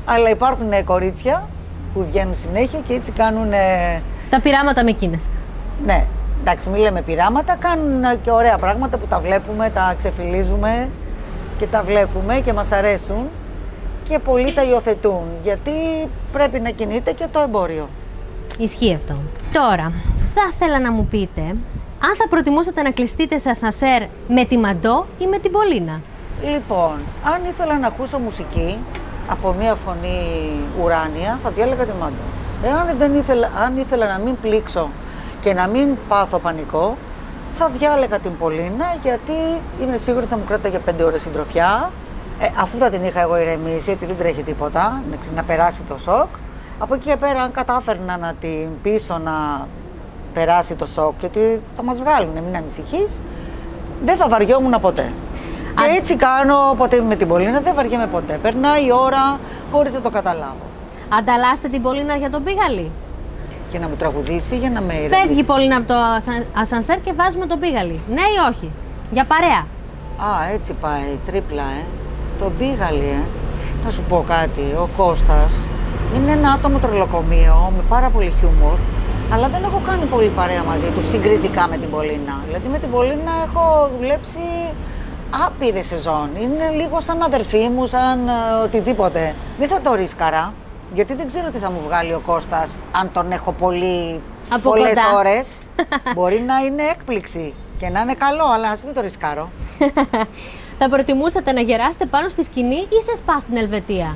αλλά 0.04 0.28
υπάρχουν 0.30 0.72
ε, 0.72 0.82
κορίτσια 0.82 1.48
που 1.94 2.04
βγαίνουν 2.10 2.34
συνέχεια 2.34 2.78
και 2.88 2.94
έτσι 2.94 3.10
κάνουν. 3.10 3.52
ε, 3.52 4.00
Τα 4.30 4.40
πειράματα 4.40 4.84
με 4.84 4.90
εκείνες. 4.90 5.24
ναι, 5.84 6.04
εντάξει, 6.40 6.68
μην 6.68 6.80
λέμε 6.80 7.00
πειράματα, 7.02 7.56
κάνουν 7.60 8.04
ε, 8.04 8.18
και 8.22 8.30
ωραία 8.30 8.56
πράγματα 8.56 8.96
που 8.96 9.06
τα 9.06 9.18
βλέπουμε, 9.18 9.70
τα 9.74 9.94
ξεφυλίζουμε 9.98 10.88
και 11.58 11.66
τα 11.66 11.82
βλέπουμε 11.82 12.40
και 12.44 12.52
μας 12.52 12.72
αρέσουν 12.72 13.28
και 14.08 14.18
πολλοί 14.18 14.52
τα 14.52 14.62
υιοθετούν, 14.64 15.22
γιατί 15.42 15.70
πρέπει 16.32 16.60
να 16.60 16.70
κινείται 16.70 17.12
και 17.12 17.26
το 17.32 17.40
εμπόριο. 17.40 17.88
Ισχύει 18.58 18.94
αυτό. 18.94 19.14
Τώρα, 19.52 19.92
θα 20.34 20.40
ήθελα 20.52 20.80
να 20.80 20.92
μου 20.92 21.06
πείτε 21.06 21.40
αν 22.06 22.16
θα 22.18 22.28
προτιμούσατε 22.28 22.82
να 22.82 22.90
κλειστείτε 22.90 23.38
σε 23.38 23.50
ασανσέρ 23.50 24.02
με 24.28 24.44
τη 24.44 24.58
Μαντό 24.58 25.06
ή 25.18 25.26
με 25.26 25.38
την 25.38 25.50
Πολίνα; 25.52 26.00
Λοιπόν, 26.42 26.94
αν 27.24 27.40
ήθελα 27.50 27.78
να 27.78 27.86
ακούσω 27.86 28.18
μουσική 28.18 28.78
από 29.28 29.54
μια 29.58 29.74
φωνή 29.74 30.50
ουράνια, 30.82 31.38
θα 31.42 31.50
διάλεγα 31.50 31.84
τη 31.84 31.92
Μάντο. 32.00 32.24
Εάν 32.64 32.96
δεν 32.98 33.14
ήθελα, 33.14 33.50
αν 33.64 33.78
ήθελα 33.78 34.06
να 34.06 34.18
μην 34.18 34.36
πλήξω 34.40 34.88
και 35.40 35.52
να 35.54 35.66
μην 35.66 35.88
πάθω 36.08 36.38
πανικό, 36.38 36.96
θα 37.58 37.68
διάλεγα 37.78 38.18
την 38.18 38.36
Πολίνα 38.38 38.96
γιατί 39.02 39.32
είμαι 39.82 39.96
σίγουρη 39.96 40.26
θα 40.26 40.36
μου 40.36 40.44
κράταγε 40.48 40.78
πέντε 40.78 41.02
ώρες 41.02 41.22
συντροφιά. 41.22 41.90
Ε, 42.40 42.46
αφού 42.60 42.78
θα 42.78 42.90
την 42.90 43.04
είχα 43.04 43.20
εγώ 43.20 43.38
ηρεμήσει 43.38 43.90
ότι 43.90 44.06
δεν 44.06 44.16
τρέχει 44.18 44.42
τίποτα, 44.42 45.02
να, 45.10 45.16
ξε- 45.16 45.34
να 45.34 45.42
περάσει 45.42 45.82
το 45.82 45.98
σοκ. 45.98 46.28
Από 46.78 46.94
εκεί 46.94 47.08
και 47.08 47.16
πέρα, 47.16 47.42
αν 47.42 47.52
κατάφερνα 47.52 48.16
να 48.16 48.34
την 48.40 48.68
πείσω 48.82 49.18
να 49.18 49.66
περάσει 50.34 50.74
το 50.74 50.86
σοκ 50.86 51.12
και 51.18 51.26
ότι 51.26 51.60
θα 51.76 51.82
μας 51.82 51.98
βγάλουν, 51.98 52.32
μην 52.32 52.56
ανησυχείς, 52.56 53.18
δεν 54.04 54.16
θα 54.16 54.28
βαριόμουν 54.28 54.80
ποτέ. 54.80 55.12
Και 55.74 55.96
έτσι 55.98 56.16
κάνω 56.16 56.74
ποτέ 56.78 57.00
με 57.00 57.16
την 57.16 57.28
Πολίνα, 57.28 57.60
δεν 57.60 57.74
βαριέμαι 57.74 58.06
ποτέ. 58.06 58.38
Περνάει 58.42 58.84
η 58.86 58.92
ώρα 58.92 59.38
χωρίς 59.72 59.92
να 59.92 60.00
το 60.00 60.10
καταλάβω. 60.10 60.64
Ανταλλάσσετε 61.18 61.68
την 61.68 61.82
Πολίνα 61.82 62.16
για 62.16 62.30
τον 62.30 62.42
Πίγαλη; 62.44 62.90
Και 63.70 63.78
να 63.78 63.88
μου 63.88 63.94
τραγουδήσει 63.98 64.56
για 64.56 64.70
να 64.70 64.80
με 64.80 64.92
ηρεμήσει. 64.94 65.14
Φεύγει 65.20 65.40
η 65.40 65.44
Πολίνα 65.44 65.76
από 65.76 65.86
το 65.86 65.94
ασα- 65.94 66.44
ασανσέρ 66.54 67.00
και 67.00 67.12
βάζουμε 67.12 67.46
τον 67.46 67.58
Πίγαλη. 67.58 68.00
Ναι 68.08 68.20
ή 68.20 68.36
όχι; 68.50 68.70
Για 69.10 69.24
παρέα. 69.24 69.66
Α, 70.30 70.52
έτσι 70.54 70.72
πάει, 70.80 71.18
τρίπλα, 71.26 71.62
ε. 71.62 71.84
Τον 72.38 72.52
πήγαλε, 72.58 73.04
ε. 73.04 73.22
Να 73.84 73.90
σου 73.90 74.02
πω 74.08 74.24
κάτι, 74.28 74.60
ο 74.60 74.88
Κώστας 74.96 75.70
είναι 76.16 76.30
ένα 76.32 76.50
άτομο 76.50 76.78
τρελοκομείο 76.78 77.72
με 77.76 77.82
πάρα 77.88 78.08
πολύ 78.08 78.32
χιούμορ, 78.38 78.78
αλλά 79.32 79.48
δεν 79.48 79.64
έχω 79.64 79.80
κάνει 79.84 80.04
πολύ 80.04 80.28
παρέα 80.36 80.62
μαζί 80.64 80.86
του 80.86 81.08
συγκριτικά 81.08 81.68
με 81.68 81.76
την 81.76 81.90
Πολίνα. 81.90 82.40
Δηλαδή 82.46 82.68
με 82.68 82.78
την 82.78 82.90
Πολίνα 82.90 83.32
έχω 83.46 83.90
δουλέψει 83.98 84.38
άπειρη 85.46 85.82
σεζόν. 85.82 86.28
Είναι 86.40 86.68
λίγο 86.80 87.00
σαν 87.00 87.22
αδερφή 87.22 87.68
μου, 87.68 87.86
σαν 87.86 88.28
ε, 88.28 88.32
οτιδήποτε. 88.64 89.34
Δεν 89.58 89.68
θα 89.68 89.80
το 89.80 89.94
ρίσκαρα, 89.94 90.52
γιατί 90.94 91.14
δεν 91.14 91.26
ξέρω 91.26 91.50
τι 91.50 91.58
θα 91.58 91.70
μου 91.70 91.80
βγάλει 91.86 92.12
ο 92.14 92.22
Κώστας 92.26 92.80
αν 92.92 93.10
τον 93.12 93.32
έχω 93.32 93.52
πολύ, 93.52 94.20
Από 94.48 94.70
πολλές 94.70 94.88
κοντά. 94.88 95.16
ώρες. 95.18 95.46
Μπορεί 96.14 96.44
να 96.46 96.56
είναι 96.58 96.82
έκπληξη 96.82 97.54
και 97.78 97.88
να 97.88 98.00
είναι 98.00 98.14
καλό, 98.14 98.44
αλλά 98.54 98.68
ας 98.68 98.84
μην 98.84 98.94
το 98.94 99.00
ρισκάρω. 99.00 99.48
θα 100.78 100.88
προτιμούσατε 100.88 101.52
να 101.52 101.60
γεράσετε 101.60 102.06
πάνω 102.06 102.28
στη 102.28 102.44
σκηνή 102.44 102.74
ή 102.76 103.02
σε 103.04 103.16
σπα 103.16 103.38
στην 103.40 103.56
Ελβετία; 103.56 104.14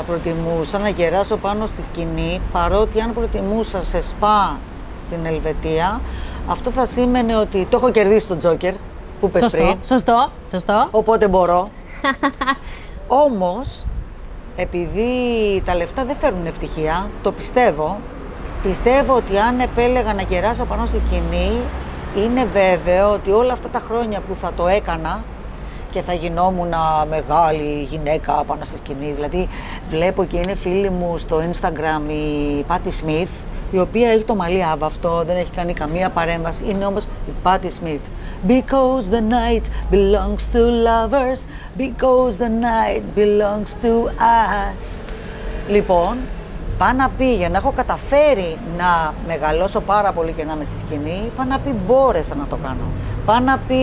Θα 0.00 0.04
προτιμούσα 0.04 0.78
να 0.78 0.88
γεράσω 0.88 1.36
πάνω 1.36 1.66
στη 1.66 1.82
σκηνή, 1.82 2.40
παρότι 2.52 3.00
αν 3.00 3.14
προτιμούσα 3.14 3.84
σε 3.84 4.02
σπα 4.02 4.56
στην 4.98 5.26
Ελβετία, 5.26 6.00
αυτό 6.48 6.70
θα 6.70 6.86
σήμαινε 6.86 7.36
ότι 7.36 7.66
το 7.70 7.76
έχω 7.76 7.90
κερδίσει 7.90 8.28
τον 8.28 8.38
Τζόκερ 8.38 8.74
που 9.20 9.30
πες 9.30 9.42
Σωστό. 9.42 9.58
πριν, 9.58 9.76
Σωστό. 9.84 10.30
Σωστό. 10.50 10.88
οπότε 10.90 11.28
μπορώ. 11.28 11.68
Όμως, 13.24 13.84
επειδή 14.56 15.06
τα 15.64 15.74
λεφτά 15.74 16.04
δεν 16.04 16.16
φέρνουν 16.16 16.46
ευτυχία, 16.46 17.10
το 17.22 17.32
πιστεύω, 17.32 17.98
πιστεύω 18.62 19.14
ότι 19.14 19.38
αν 19.38 19.60
επέλεγα 19.60 20.14
να 20.14 20.22
γεράσω 20.22 20.64
πάνω 20.64 20.86
στη 20.86 21.00
σκηνή, 21.06 21.52
είναι 22.16 22.44
βέβαιο 22.52 23.12
ότι 23.12 23.30
όλα 23.30 23.52
αυτά 23.52 23.68
τα 23.68 23.82
χρόνια 23.88 24.20
που 24.20 24.34
θα 24.34 24.52
το 24.56 24.68
έκανα 24.68 25.24
και 25.90 26.00
θα 26.00 26.12
γινόμουν 26.12 26.74
μεγάλη 27.08 27.82
γυναίκα 27.82 28.32
πάνω 28.46 28.64
στη 28.64 28.76
σκηνή. 28.76 29.12
Δηλαδή, 29.12 29.48
βλέπω 29.88 30.24
και 30.24 30.36
είναι 30.36 30.54
φίλη 30.54 30.90
μου 30.90 31.18
στο 31.18 31.42
Instagram 31.50 32.10
η 32.10 32.62
Πάτη 32.62 32.90
Σμιθ, 32.90 33.30
η 33.70 33.78
οποία 33.78 34.08
έχει 34.10 34.24
το 34.24 34.34
μαλλί 34.34 34.64
άβαυτο, 34.64 35.22
δεν 35.26 35.36
έχει 35.36 35.50
κάνει 35.50 35.72
καμία 35.72 36.08
παρέμβαση. 36.08 36.64
Είναι 36.68 36.86
όμως 36.86 37.04
η 37.04 37.32
Πάτη 37.42 37.70
Σμιθ. 37.70 38.00
Because 38.48 39.04
the 39.10 39.22
night 39.36 39.66
belongs 39.90 40.44
to 40.52 40.60
lovers, 40.88 41.40
because 41.76 42.32
the 42.38 42.48
night 42.48 43.02
belongs 43.16 43.70
to 43.84 43.92
us. 44.06 44.98
Λοιπόν, 45.68 46.16
πάω 46.78 46.92
να 46.92 47.08
πει 47.18 47.34
για 47.34 47.48
να 47.48 47.56
έχω 47.56 47.72
καταφέρει 47.76 48.56
να 48.78 49.14
μεγαλώσω 49.26 49.80
πάρα 49.80 50.12
πολύ 50.12 50.32
και 50.32 50.44
να 50.44 50.52
είμαι 50.52 50.64
στη 50.64 50.78
σκηνή, 50.78 51.30
πάω 51.36 51.46
να 51.46 51.58
πει 51.58 51.74
μπόρεσα 51.86 52.34
να 52.34 52.46
το 52.46 52.58
κάνω. 52.62 52.84
Πάω 53.28 53.38
να 53.38 53.58
πει 53.68 53.74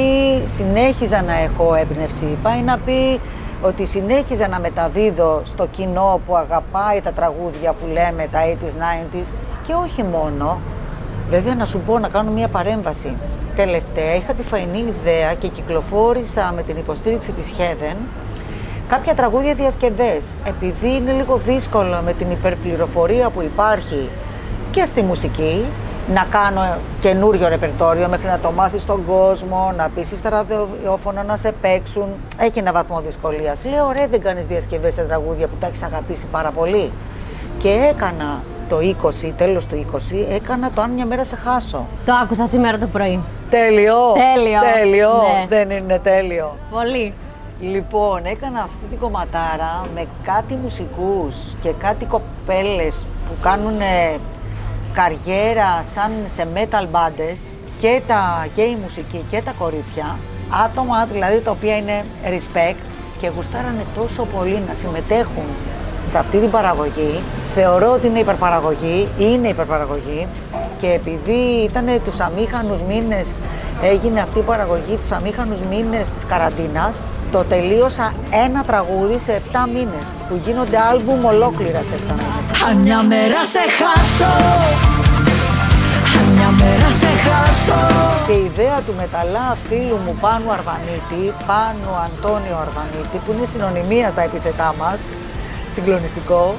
συνέχιζα 0.48 1.22
να 1.22 1.34
έχω 1.34 1.74
έμπνευση. 1.74 2.38
Πάει 2.44 2.62
να 2.62 2.78
πει 2.78 3.20
ότι 3.62 3.86
συνέχιζα 3.86 4.48
να 4.48 4.60
μεταδίδω 4.60 5.42
στο 5.46 5.68
κοινό 5.68 6.22
που 6.25 6.36
αγαπάει 6.36 7.02
τα 7.02 7.12
τραγούδια 7.12 7.74
που 7.74 7.88
λέμε, 7.94 8.28
τα 8.32 8.40
80s, 8.46 9.16
90s 9.16 9.34
και 9.68 9.74
όχι 9.74 10.04
μόνο. 10.04 10.60
Βέβαια 11.30 11.56
να 11.56 11.66
σου 11.66 11.80
πω 11.80 12.00
να 12.00 12.08
κάνω 12.08 12.32
μια 12.32 12.48
παρέμβαση. 12.48 13.18
Τελευταία 13.56 14.16
είχα 14.16 14.34
τη 14.34 14.44
φαϊνή 14.44 14.78
ιδέα 14.78 15.34
και 15.34 15.48
κυκλοφόρησα 15.48 16.54
με 16.56 16.62
την 16.64 16.78
υποστήριξη 16.78 17.32
της 17.32 17.54
Heaven 17.58 17.96
κάποια 18.88 19.14
τραγούδια 19.16 19.54
διασκευές. 19.54 20.34
Επειδή 20.46 20.96
είναι 20.96 21.12
λίγο 21.12 21.38
δύσκολο 21.38 22.02
με 22.06 22.14
την 22.14 22.32
υπερπληροφορία 22.32 23.30
που 23.30 23.42
υπάρχει 23.42 24.10
και 24.72 24.86
στη 24.86 25.04
μουσική, 25.04 25.66
να 26.13 26.25
κάνω 26.29 26.77
καινούριο 27.00 27.47
ρεπερτόριο 27.47 28.07
μέχρι 28.07 28.27
να 28.27 28.39
το 28.39 28.51
μάθεις 28.51 28.81
στον 28.81 29.05
κόσμο, 29.05 29.74
να 29.77 29.89
πείσει 29.95 30.15
στα 30.15 30.29
ραδιόφωνα 30.29 31.24
να 31.24 31.38
σε 31.38 31.53
παίξουν. 31.62 32.05
Έχει 32.38 32.59
ένα 32.59 32.71
βαθμό 32.71 33.00
δυσκολίας. 33.00 33.65
Λέω, 33.65 33.91
ρε, 33.91 34.07
δεν 34.07 34.21
κάνεις 34.21 34.45
διασκευές 34.45 34.93
σε 34.93 35.01
τραγούδια 35.01 35.47
που 35.47 35.55
τα 35.59 35.67
έχεις 35.67 35.83
αγαπήσει 35.83 36.25
πάρα 36.31 36.51
πολύ. 36.51 36.91
Και 37.57 37.69
έκανα 37.69 38.39
το 38.69 38.77
20, 38.79 39.33
τέλος 39.38 39.65
του 39.65 39.75
20, 39.75 40.25
έκανα 40.29 40.71
το 40.71 40.81
Αν 40.81 40.91
μια 40.91 41.05
μέρα 41.05 41.24
σε 41.24 41.35
χάσω. 41.35 41.85
Το 42.05 42.13
άκουσα 42.24 42.47
σήμερα 42.47 42.77
το 42.77 42.88
πρωί. 42.88 43.19
Τέλειο! 43.50 43.95
Τέλειο. 44.33 44.59
Τέλειο! 44.74 45.09
Ναι. 45.09 45.45
Δεν 45.57 45.69
είναι 45.69 46.00
τέλειο. 46.00 46.55
Πολύ. 46.71 47.13
Λοιπόν, 47.62 48.25
έκανα 48.25 48.59
αυτή 48.59 48.85
την 48.89 49.00
κομματάρα 49.00 49.85
με 49.95 50.05
κάτι 50.24 50.59
μουσικούς 50.63 51.35
και 51.62 51.71
κάτι 51.79 52.05
κοπέλες 52.05 53.05
που 53.27 53.33
κάνουν 53.41 53.77
καριέρα 54.96 55.86
σαν 55.94 56.12
σε 56.36 56.48
metal 56.56 56.86
bands 56.96 57.44
και, 57.78 58.02
τα, 58.08 58.48
και 58.56 58.62
η 58.62 58.78
μουσική 58.84 59.25
και 59.30 59.42
τα 59.46 59.54
κορίτσια. 59.58 60.18
Άτομα 60.66 61.06
δηλαδή 61.12 61.40
τα 61.42 61.52
οποία 61.52 61.78
είναι 61.78 62.06
respect 62.25 62.86
και 63.20 63.32
γουστάρανε 63.36 63.86
τόσο 63.96 64.25
πολύ 64.25 64.62
να 64.68 64.74
συμμετέχουν 64.74 65.48
σε 66.04 66.18
αυτή 66.18 66.38
την 66.38 66.52
παραγωγή. 66.52 67.24
Θεωρώ 67.56 67.92
ότι 67.92 68.08
είναι 68.08 68.20
υπερπαραγωγή, 68.20 69.08
είναι 69.18 69.48
υπερπαραγωγή 69.48 70.28
και 70.80 70.88
επειδή 70.88 71.40
ήταν 71.70 71.86
τους 72.04 72.20
αμήχανους 72.20 72.82
μήνες, 72.82 73.38
έγινε 73.84 74.22
αυτή 74.22 74.40
η 74.40 74.42
παραγωγή 74.42 74.96
τους 74.96 75.12
αμήχανους 75.12 75.60
μήνες 75.70 76.10
της 76.10 76.25
καραντίνας, 76.25 77.04
το 77.32 77.44
τελείωσα 77.44 78.14
ένα 78.46 78.64
τραγούδι 78.64 79.20
σε 79.20 79.32
7 79.32 79.68
μήνες, 79.74 80.06
που 80.30 80.42
γίνονται 80.46 80.78
άλμπουμ 80.90 81.25
ολόκληρα 81.25 81.82
σε 81.90 81.96
7 81.96 82.14
μήνες. 82.14 82.35
Αν 82.69 82.77
μια 82.77 83.03
μέρα 83.03 83.43
σε 83.45 83.60
χάσω 83.77 84.34
Αν 86.17 86.25
μια 86.36 86.50
μέρα 86.60 86.89
σε 86.89 87.07
χάσω 87.25 87.79
Και 88.27 88.31
η 88.31 88.45
ιδέα 88.45 88.77
του 88.86 88.93
μεταλλά 88.98 89.57
φίλου 89.67 90.00
μου 90.05 90.17
Πάνου 90.22 90.51
Αρβανίτη, 90.51 91.34
Πάνου 91.48 91.91
Αντώνιο 92.05 92.57
Αρβανίτη, 92.65 93.17
που 93.25 93.31
είναι 93.31 93.45
συνωνυμία 93.45 94.12
τα 94.15 94.22
επιθετά 94.22 94.75
μας, 94.79 95.00
συγκλονιστικό, 95.74 96.55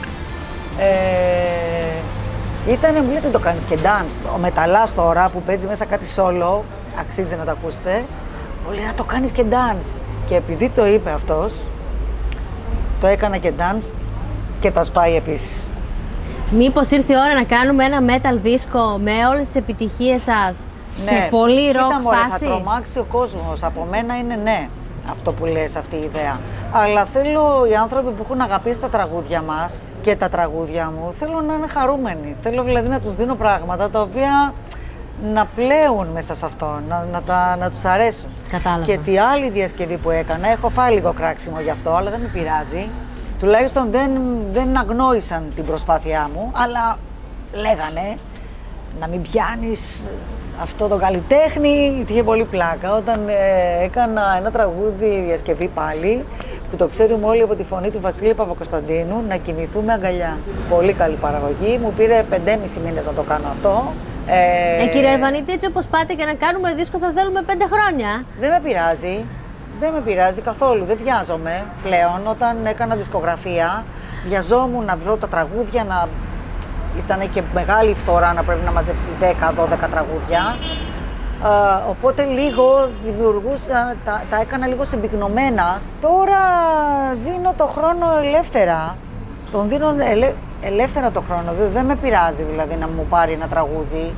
ε, 0.78 2.72
ήταν, 2.72 2.94
μου 3.04 3.10
λέει, 3.10 3.20
δεν 3.20 3.32
το 3.32 3.38
κάνεις 3.38 3.64
και 3.64 3.78
dance. 3.82 4.32
Ο 4.34 4.38
μεταλλάς 4.38 4.94
τώρα 4.94 5.28
που 5.28 5.42
παίζει 5.42 5.66
μέσα 5.66 5.84
κάτι 5.84 6.06
solo, 6.16 6.60
αξίζει 6.98 7.34
να 7.34 7.44
το 7.44 7.50
ακούσετε, 7.50 8.04
μου 8.64 8.75
λέει 8.75 8.84
να 8.84 8.94
το 8.94 9.04
κάνεις 9.04 9.30
και 9.30 9.44
dance. 9.50 9.98
Και 10.26 10.34
επειδή 10.34 10.68
το 10.68 10.86
είπε 10.86 11.10
αυτός, 11.10 11.52
το 13.00 13.06
έκανα 13.06 13.36
και 13.36 13.52
dance 13.58 13.92
και 14.60 14.70
τα 14.70 14.84
σπάει 14.84 15.16
επίσης. 15.16 15.68
Μήπως 16.50 16.90
ήρθε 16.90 17.12
η 17.12 17.16
ώρα 17.16 17.34
να 17.34 17.44
κάνουμε 17.44 17.84
ένα 17.84 17.98
metal 18.06 18.38
δίσκο 18.42 18.98
με 19.02 19.12
όλες 19.32 19.46
τις 19.46 19.56
επιτυχίες 19.56 20.22
σας 20.22 20.58
σε 20.90 21.28
πολύ 21.30 21.60
Ναι. 21.60 21.66
Κοίτα, 21.66 21.80
ροκ 21.80 22.02
μωρέ, 22.02 22.16
φάση; 22.16 22.44
Θα 22.44 22.50
τρομάξει 22.50 22.98
ο 22.98 23.06
κόσμος. 23.12 23.62
Από 23.62 23.86
μένα 23.90 24.16
είναι 24.16 24.36
ναι. 24.42 24.68
αυτό 25.10 25.32
που 25.32 25.44
λες, 25.44 25.76
αυτή 25.76 25.96
η 25.96 26.02
ιδέα. 26.04 26.40
Αλλά 26.72 27.04
θέλω 27.04 27.66
οι 27.70 27.74
άνθρωποι 27.74 28.10
που 28.10 28.22
έχουν 28.28 28.40
αγαπήσει 28.40 28.80
τα 28.80 28.88
τραγούδια 28.88 29.42
μας 29.42 29.74
και 30.02 30.16
τα 30.16 30.28
τραγούδια 30.28 30.92
μου, 30.98 31.14
θέλω 31.18 31.40
να 31.40 31.54
είναι 31.54 31.66
χαρούμενοι. 31.66 32.36
Θέλω 32.42 32.62
δηλαδή 32.62 32.88
να 32.88 33.00
τους 33.00 33.14
δίνω 33.14 33.34
πράγματα 33.34 33.90
τα 33.90 34.00
οποία 34.00 34.52
να 35.32 35.46
πλέουν 35.54 36.06
μέσα 36.06 36.34
σε 36.34 36.46
αυτό, 36.46 36.80
να, 36.88 37.06
να, 37.12 37.22
τα, 37.22 37.56
να 37.56 37.70
τους 37.70 37.84
αρέσουν. 37.84 38.28
Κατάλαβα. 38.50 38.84
Και 38.84 38.98
τη 38.98 39.18
άλλη 39.18 39.50
διασκευή 39.50 39.96
που 39.96 40.10
έκανα, 40.10 40.48
έχω 40.48 40.68
φάει 40.68 40.94
λίγο 40.94 41.12
κράξιμο 41.12 41.60
γι' 41.60 41.70
αυτό, 41.70 41.94
αλλά 41.94 42.10
δεν 42.10 42.20
με 42.20 42.28
πειράζει. 42.32 42.88
Τουλάχιστον 43.38 43.90
δεν, 43.90 44.11
δεν 44.52 44.76
αγνόησαν 44.76 45.52
την 45.55 45.64
προσπάθειά 45.64 46.31
μου, 46.35 46.52
αλλά 46.55 46.99
λέγανε 47.52 48.16
να 49.00 49.09
μην 49.09 49.23
πιάνεις 49.23 50.09
αυτό 50.62 50.88
το 50.88 50.97
καλλιτέχνη, 50.97 52.05
είχε 52.09 52.23
πολύ 52.23 52.45
πλάκα. 52.45 52.95
Όταν 52.95 53.28
ε, 53.28 53.85
έκανα 53.85 54.37
ένα 54.38 54.50
τραγούδι 54.50 55.23
διασκευή 55.26 55.71
πάλι, 55.75 56.25
που 56.71 56.76
το 56.76 56.87
ξέρουμε 56.87 57.26
όλοι 57.26 57.43
από 57.43 57.55
τη 57.55 57.64
φωνή 57.64 57.90
του 57.90 58.00
Βασίλη 58.00 58.35
Παπακοσταντίνου, 58.35 59.25
να 59.28 59.37
κοιμηθούμε 59.37 59.93
αγκαλιά. 59.93 60.37
Πολύ 60.69 60.93
καλή 60.93 61.14
παραγωγή, 61.14 61.78
μου 61.83 61.93
πήρε 61.97 62.25
5,5 62.31 62.37
μήνες 62.85 63.07
να 63.07 63.12
το 63.12 63.23
κάνω 63.23 63.49
αυτό. 63.49 63.93
Ε, 64.26 64.87
κύριε 64.87 65.12
Ερβανίτη, 65.12 65.52
έτσι 65.52 65.66
όπως 65.66 65.87
πάτε 65.87 66.14
και 66.14 66.25
να 66.25 66.35
κάνουμε 66.35 66.75
δίσκο 66.75 66.99
θα 66.99 67.12
θέλουμε 67.16 67.43
πέντε 67.43 67.64
χρόνια. 67.66 68.25
Δεν 68.40 68.50
με 68.50 68.61
πειράζει. 68.62 69.25
Δεν 69.80 69.92
με 69.92 70.00
πειράζει 70.00 70.40
καθόλου. 70.40 70.85
Δεν 70.85 70.97
βιάζομαι 71.02 71.64
πλέον. 71.83 72.21
Όταν 72.26 72.66
έκανα 72.66 72.95
δισκογραφία, 72.95 73.85
βιαζόμουν 74.28 74.85
να 74.85 74.97
βρω 74.97 75.16
τα 75.16 75.28
τραγούδια 75.28 75.85
να. 75.85 76.09
Ήταν 77.04 77.30
και 77.30 77.42
μεγάλη 77.54 77.95
φθορά 77.95 78.33
να 78.33 78.42
πρέπει 78.42 78.64
να 78.64 78.73
μαζέψεις 78.73 79.09
10-12 79.21 79.88
τραγούδια. 79.90 80.56
Ε, 81.45 81.90
οπότε 81.90 82.25
λίγο 82.25 82.88
δημιουργούσα, 83.04 83.95
τα, 84.04 84.23
τα 84.30 84.40
έκανα 84.40 84.66
λίγο 84.66 84.85
συμπυκνωμένα. 84.85 85.80
Τώρα 86.00 86.38
δίνω 87.25 87.52
το 87.56 87.64
χρόνο 87.66 88.06
ελεύθερα. 88.25 88.97
Τον 89.52 89.68
δίνω 89.68 89.95
ελε- 90.11 90.35
ελεύθερα 90.62 91.11
το 91.11 91.21
χρόνο. 91.28 91.52
Δεν, 91.59 91.68
δεν 91.73 91.85
με 91.85 91.95
πειράζει 91.97 92.42
δηλαδή 92.42 92.75
να 92.80 92.88
μου 92.88 93.06
πάρει 93.11 93.33
ένα 93.33 93.47
τραγούδι 93.47 94.14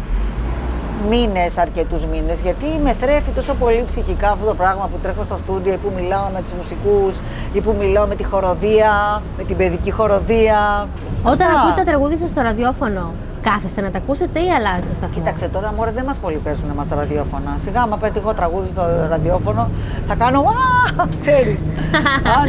μήνες, 1.11 1.59
αρκετούς 1.59 2.05
μήνες, 2.05 2.41
γιατί 2.41 2.67
με 2.83 2.93
θρέφει 3.01 3.31
τόσο 3.31 3.55
πολύ 3.55 3.85
ψυχικά 3.87 4.31
αυτό 4.31 4.47
το 4.47 4.55
πράγμα 4.55 4.89
που 4.93 4.99
τρέχω 5.03 5.25
στο 5.25 5.37
στούντιο 5.37 5.73
ή 5.73 5.77
που 5.77 5.93
μιλάω 5.97 6.29
με 6.35 6.41
τους 6.43 6.53
μουσικούς 6.53 7.21
ή 7.53 7.61
που 7.61 7.75
μιλάω 7.79 8.07
με 8.07 8.15
τη 8.15 8.25
χοροδία, 8.25 9.23
με 9.37 9.45
την 9.45 9.57
παιδική 9.57 9.91
χοροδία. 9.91 10.89
Όταν 11.23 11.47
Αυτά. 11.49 11.61
ακούτε 11.61 11.75
τα 11.75 11.85
τραγούδια 11.85 12.17
σας 12.17 12.31
στο 12.31 12.41
ραδιόφωνο, 12.41 13.13
κάθεστε 13.43 13.81
να 13.81 13.91
τα 13.91 13.99
ακούσετε 13.99 14.39
ή 14.41 14.49
αλλάζετε 14.57 14.95
σταθμό. 14.95 15.15
Κοίταξε 15.15 15.49
τώρα, 15.49 15.73
μωρέ, 15.77 15.91
δεν 15.91 16.05
μας 16.05 16.19
πολύ 16.19 16.37
παίζουν 16.37 16.71
εμάς 16.71 16.89
τα 16.89 16.95
ραδιόφωνα. 16.97 17.57
Σιγά, 17.65 17.81
άμα 17.81 17.97
πετύχω 17.97 18.33
τραγούδι 18.35 18.69
στο 18.73 18.83
ραδιόφωνο, 19.09 19.71
θα 20.09 20.15
κάνω. 20.15 20.41
Α, 20.41 21.07
ξέρεις. 21.21 21.61
αν 22.39 22.49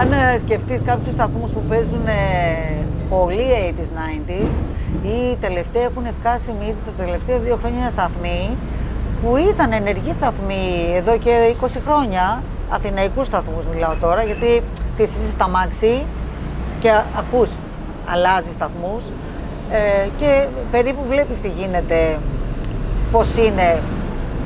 αν 0.00 0.12
ε, 0.12 0.38
σκεφτείς 0.38 0.80
κάποιους 0.84 1.14
σταθμούς 1.14 1.50
που 1.52 1.62
παίζουν 1.68 2.06
ε, 2.06 2.12
πολύ 3.08 3.46
80s, 3.78 3.90
90s 3.98 4.60
ή 5.02 5.36
τελευταία 5.40 5.82
έχουν 5.82 6.04
σκάσει 6.20 6.50
μύτη 6.58 6.76
τα 6.86 7.04
τελευταία 7.04 7.38
δύο 7.38 7.56
χρόνια 7.60 7.90
σταθμοί 7.90 8.56
που 9.22 9.36
ήταν 9.36 9.72
ενεργοί 9.72 10.12
σταθμοί 10.12 10.64
εδώ 10.96 11.18
και 11.18 11.54
20 11.60 11.66
χρόνια. 11.86 12.42
Αθηναϊκούς 12.70 13.26
σταθμούς 13.26 13.64
μιλάω 13.74 13.94
τώρα, 14.00 14.22
γιατί 14.22 14.62
ξέρεις, 14.94 15.12
είσαι 15.14 15.30
στα 15.30 15.48
μάξι 15.48 16.04
και 16.80 16.90
α- 16.90 17.06
ακούς, 17.18 17.50
αλλάζει 18.12 18.52
σταθμούς 18.52 19.04
ε, 19.70 20.08
και 20.16 20.46
περίπου 20.70 21.02
βλέπεις 21.08 21.40
τι 21.40 21.48
γίνεται, 21.48 22.18
πώς 23.12 23.36
είναι 23.36 23.78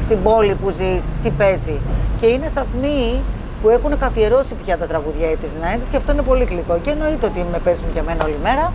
στην 0.03 0.23
πόλη 0.23 0.55
που 0.55 0.71
ζεις, 0.71 1.09
τι 1.23 1.31
παίζει. 1.31 1.77
Και 2.21 2.27
είναι 2.27 2.47
σταθμοί 2.49 3.21
που 3.63 3.69
έχουν 3.69 3.99
καθιερώσει 3.99 4.55
πια 4.65 4.79
τα 4.79 4.87
τραγουδιά 4.87 5.29
της 5.29 5.51
90's 5.61 5.87
και 5.91 5.97
αυτό 5.97 6.13
είναι 6.13 6.23
πολύ 6.23 6.45
γλυκό. 6.45 6.79
Και 6.83 6.91
εννοείται 6.91 7.27
ότι 7.27 7.47
με 7.53 7.59
παίζουν 7.59 7.93
και 7.93 7.99
εμένα 7.99 8.25
όλη 8.25 8.39
μέρα, 8.43 8.73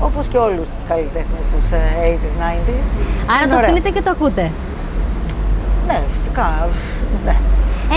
όπως 0.00 0.26
και 0.26 0.36
όλους 0.38 0.66
τους 0.72 0.82
καλλιτέχνες 0.88 1.44
τους 1.52 1.70
ε, 1.70 1.82
80's, 2.04 2.34
90's. 2.42 2.88
Άρα 3.32 3.42
Είναι 3.42 3.50
το 3.52 3.56
ωραία. 3.56 3.68
αφήνετε 3.68 3.90
και 3.90 4.02
το 4.02 4.10
ακούτε. 4.10 4.50
Ναι, 5.86 6.02
φυσικά. 6.12 6.68
Ναι. 7.24 7.36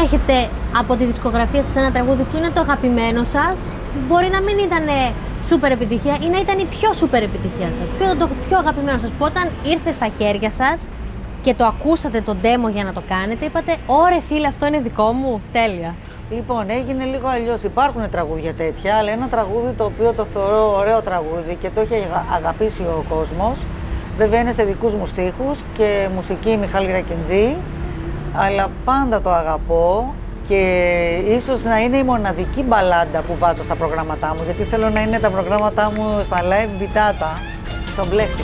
Έχετε 0.04 0.50
από 0.78 0.96
τη 0.96 1.04
δισκογραφία 1.06 1.64
σας 1.64 1.76
ένα 1.76 1.92
τραγούδι 1.92 2.24
που 2.24 2.38
είναι 2.38 2.50
το 2.54 2.60
αγαπημένο 2.60 3.24
σας, 3.24 3.58
μπορεί 4.08 4.30
να 4.32 4.42
μην 4.42 4.58
ήταν 4.58 4.84
σούπερ 5.48 5.72
επιτυχία 5.72 6.18
ή 6.26 6.28
να 6.30 6.40
ήταν 6.40 6.60
η 6.60 6.66
πιο 6.66 6.94
σούπερ 6.94 7.24
επιτυχία 7.24 7.72
σας. 7.72 7.88
Ποιο 7.98 8.06
είναι 8.06 8.16
το 8.16 8.30
πιο 8.48 8.58
αγαπημένο 8.58 8.98
σας 8.98 9.10
που 9.10 9.26
όταν 9.26 9.50
ήρθε 9.64 9.92
στα 9.92 10.08
χέρια 10.18 10.52
σας 10.52 10.88
και 11.42 11.54
το 11.54 11.66
ακούσατε 11.66 12.22
το 12.22 12.36
demo 12.42 12.72
για 12.74 12.84
να 12.84 12.94
το 12.94 13.02
κάνετε, 13.10 13.46
είπατε 13.46 13.78
«Ωρε 13.86 14.20
φίλε, 14.28 14.48
αυτό 14.48 14.66
είναι 14.66 14.80
δικό 14.80 15.12
μου, 15.12 15.42
τέλεια». 15.52 15.96
Λοιπόν, 16.32 16.70
έγινε 16.70 17.04
λίγο 17.04 17.28
αλλιώς. 17.28 17.64
Υπάρχουν 17.64 18.10
τραγούδια 18.10 18.54
τέτοια, 18.54 18.96
αλλά 18.96 19.12
ένα 19.12 19.28
τραγούδι 19.28 19.74
το 19.78 19.84
οποίο 19.84 20.14
το 20.14 20.26
θεωρώ 20.26 20.76
ωραίο 20.78 21.02
τραγούδι 21.02 21.58
και 21.62 21.70
το 21.76 21.82
έχει 21.82 21.94
αγα- 21.94 22.26
αγαπήσει 22.36 22.82
ο 22.82 23.04
κόσμος. 23.10 23.60
Βέβαια 24.18 24.40
είναι 24.40 24.52
σε 24.52 24.64
δικούς 24.64 24.94
μου 24.94 25.06
στίχους 25.06 25.60
και 25.74 26.08
μουσική 26.16 26.58
Μιχάλη 26.58 26.92
Ρακεντζή, 26.92 27.56
αλλά 28.36 28.70
πάντα 28.86 29.22
το 29.22 29.30
αγαπώ 29.32 30.14
και 30.48 30.62
ίσως 31.28 31.64
να 31.64 31.80
είναι 31.80 31.98
η 31.98 32.04
μοναδική 32.04 32.64
μπαλάντα 32.64 33.20
που 33.20 33.36
βάζω 33.40 33.64
στα 33.64 33.76
προγράμματά 33.76 34.28
μου, 34.28 34.42
γιατί 34.46 34.64
θέλω 34.64 34.90
να 34.90 35.02
είναι 35.02 35.20
τα 35.20 35.30
προγράμματά 35.30 35.92
μου 35.96 36.22
στα 36.24 36.38
live 36.42 36.70
μπιτάτα. 36.80 37.34
Τον 37.96 38.08
μπλέχτηκα. 38.10 38.44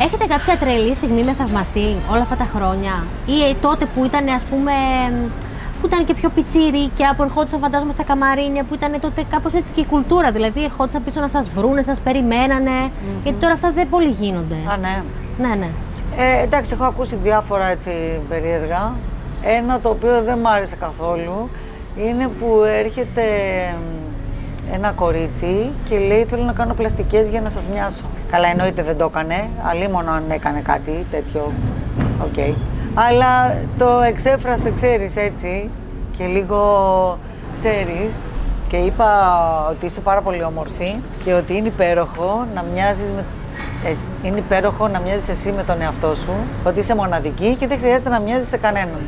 Έχετε 0.00 0.26
κάποια 0.26 0.56
τρελή 0.56 0.94
στιγμή 0.94 1.22
με 1.22 1.32
θαυμαστή 1.32 1.96
όλα 2.10 2.22
αυτά 2.22 2.36
τα 2.36 2.48
χρόνια; 2.54 3.06
Ή 3.26 3.50
ε, 3.50 3.54
τότε 3.60 3.84
που 3.94 4.04
ήταν 4.04 4.28
ας 4.28 4.42
πούμε 4.42 4.72
που 5.80 5.86
ήταν 5.86 6.04
και 6.04 6.14
πιο 6.14 6.28
πιτσίρικια, 6.28 7.14
που 7.16 7.22
ερχόντουσαν 7.22 7.60
φαντάζομαι 7.60 7.92
στα 7.92 8.02
καμαρίνια, 8.02 8.64
που 8.64 8.74
ήταν 8.74 9.00
τότε 9.00 9.24
κάπως 9.30 9.54
έτσι 9.54 9.72
και 9.72 9.80
η 9.80 9.84
κουλτούρα, 9.84 10.30
δηλαδή 10.30 10.64
ερχόντουσαν 10.64 11.04
πίσω 11.04 11.20
να 11.20 11.28
σας 11.28 11.50
βρούνε, 11.50 11.82
σας 11.82 12.00
περιμένανε, 12.00 12.90
γιατί 13.22 13.38
τώρα 13.38 13.52
αυτά 13.52 13.70
δεν 13.70 13.88
πολύ 13.88 14.08
γίνονται. 14.08 14.54
Α, 14.72 14.76
ναι. 14.76 15.02
Ναι, 15.38 15.54
ναι. 15.54 15.68
Ε, 16.16 16.42
εντάξει, 16.42 16.70
έχω 16.74 16.84
ακούσει 16.84 17.18
διάφορα 17.22 17.66
έτσι 17.66 17.90
περίεργα. 18.28 18.92
Ένα 19.42 19.80
το 19.80 19.88
οποίο 19.88 20.22
δεν 20.22 20.38
μ' 20.38 20.46
άρεσε 20.46 20.76
καθόλου 20.76 21.48
είναι 21.96 22.30
που 22.40 22.62
έρχεται 22.66 23.22
μ, 24.70 24.74
ένα 24.74 24.90
κορίτσι 24.90 25.70
και 25.88 25.98
λέει 25.98 26.24
θέλω 26.24 26.42
να 26.44 26.52
κάνω 26.52 26.74
πλαστικές 26.74 27.28
για 27.28 27.40
να 27.40 27.50
σας 27.50 27.62
μοιάσω. 27.72 28.04
Καλά 28.30 28.48
εννοείται 28.48 28.82
δεν 28.82 28.96
το 28.96 29.04
έκανε, 29.14 29.48
αλίμονο 29.62 30.10
αν 30.10 30.22
έκανε 30.30 30.60
κάτι 30.60 31.06
τέτοιο, 31.10 31.52
οκ. 32.22 32.54
Αλλά 32.94 33.56
το 33.78 34.00
εξέφρασε, 34.00 34.70
ξέρεις, 34.70 35.16
έτσι. 35.16 35.70
Και 36.18 36.24
λίγο 36.24 36.58
ξέρεις. 37.54 38.14
Και 38.68 38.76
είπα 38.76 39.06
ότι 39.70 39.86
είσαι 39.86 40.00
πάρα 40.00 40.20
πολύ 40.20 40.44
όμορφη 40.44 40.94
και 41.24 41.32
ότι 41.32 41.56
είναι 41.56 41.68
υπέροχο 41.68 42.46
να 42.54 42.64
μοιάζεις 42.74 43.12
με 43.12 43.24
Εσ- 43.84 44.06
είναι 44.22 44.38
υπέροχο 44.38 44.88
να 44.88 44.98
μοιάζεις 45.00 45.28
εσύ 45.28 45.52
με 45.52 45.62
τον 45.62 45.80
εαυτό 45.82 46.14
σου, 46.14 46.32
ότι 46.64 46.78
είσαι 46.78 46.94
μοναδική 46.94 47.56
και 47.58 47.66
δεν 47.66 47.78
χρειάζεται 47.78 48.08
να 48.08 48.20
μοιάζεις 48.20 48.48
σε 48.48 48.56
κανέναν. 48.56 49.00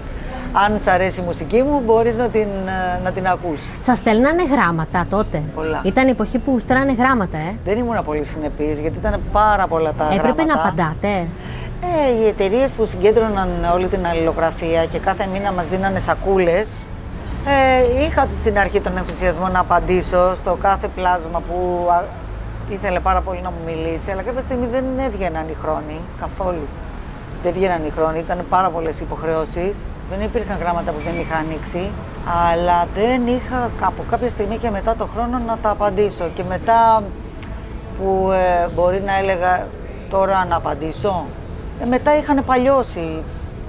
Αν 0.53 0.81
σ' 0.81 0.87
αρέσει 0.87 1.21
η 1.21 1.25
μουσική 1.25 1.63
μου, 1.63 1.83
μπορείς 1.87 2.17
να 2.17 2.29
την, 2.29 2.49
ε, 2.67 3.01
να 3.05 3.11
την 3.13 3.27
ακούς. 3.27 3.61
Σας 3.81 3.99
στέλνανε 3.99 4.43
γράμματα 4.45 5.07
τότε; 5.11 5.43
Πολλά. 5.55 5.81
Ήταν 5.85 6.07
η 6.07 6.11
εποχή 6.11 6.39
που 6.39 6.59
στέλνανε 6.59 6.93
γράμματα, 6.93 7.37
ε; 7.39 7.55
Δεν 7.65 7.79
ήμουν 7.79 8.05
πολύ 8.05 8.25
συνεπής, 8.25 8.79
γιατί 8.79 8.99
ήταν 8.99 9.21
πάρα 9.33 9.67
πολλά 9.67 9.93
τα 9.93 10.05
Έπρεπε 10.13 10.43
να 10.45 10.53
γράμματα. 10.53 10.69
απαντάτε; 10.69 11.27
Ε, 11.83 12.23
οι 12.23 12.27
εταιρείες 12.29 12.71
που 12.71 12.87
συγκέντρωναν 12.87 13.49
όλη 13.75 13.87
την 13.87 14.07
αλληλογραφία 14.07 14.85
και 14.87 14.99
κάθε 14.99 15.27
μήνα 15.33 15.53
μας 15.53 15.67
δίνανε 15.69 15.99
σακούλες, 15.99 16.85
ε, 17.47 18.05
είχα 18.05 18.27
στην 18.41 18.59
αρχή 18.59 18.81
τον 18.81 18.97
ενθουσιασμό 18.97 19.49
να 19.49 19.61
απαντήσω 19.61 20.35
στο 20.35 20.59
κάθε 20.63 20.89
πλάσμα 20.95 21.43
που 21.49 21.87
α, 21.91 22.03
ήθελε 22.69 23.01
πάρα 23.01 23.21
πολύ 23.21 23.41
να 23.43 23.51
μου 23.51 23.61
μιλήσει, 23.67 24.11
αλλά 24.11 24.23
κάποια 24.23 24.41
στιγμή 24.41 24.67
δεν 24.67 24.85
έβγαιναν 25.07 25.45
οι 25.49 25.57
χρόνοι 25.63 26.01
καθόλου. 26.21 26.67
Δεν 27.43 27.53
βγαίναν 27.53 27.85
οι 27.87 27.91
χρόνοι, 27.97 28.19
ήταν 28.19 28.45
πάρα 28.49 28.71
πολλές 28.71 29.01
υποχρεώσεις. 29.01 29.77
Δεν 30.11 30.21
υπήρχαν 30.23 30.59
γράμματα 30.59 30.93
που 30.93 31.01
δεν 31.05 31.19
είχα 31.21 31.37
ανοίξει, 31.37 31.91
αλλά 32.51 32.87
δεν 32.95 33.27
είχα 33.27 33.71
από 33.81 34.05
κάποια 34.11 34.29
στιγμή 34.29 34.57
και 34.57 34.71
μετά 34.71 34.95
το 34.97 35.07
χρόνο 35.15 35.41
να 35.47 35.59
τα 35.63 35.71
απαντήσω. 35.71 36.31
Και 36.35 36.43
μετά 36.49 37.03
που 37.99 38.31
ε, 38.31 38.69
μπορεί 38.75 39.03
να 39.07 39.19
έλεγα 39.19 39.67
τώρα 40.11 40.45
να 40.49 40.57
απαντήσω. 40.57 41.25
Ε, 41.83 41.85
μετά 41.85 42.17
είχαν 42.17 42.45
παλιώσει. 42.45 43.23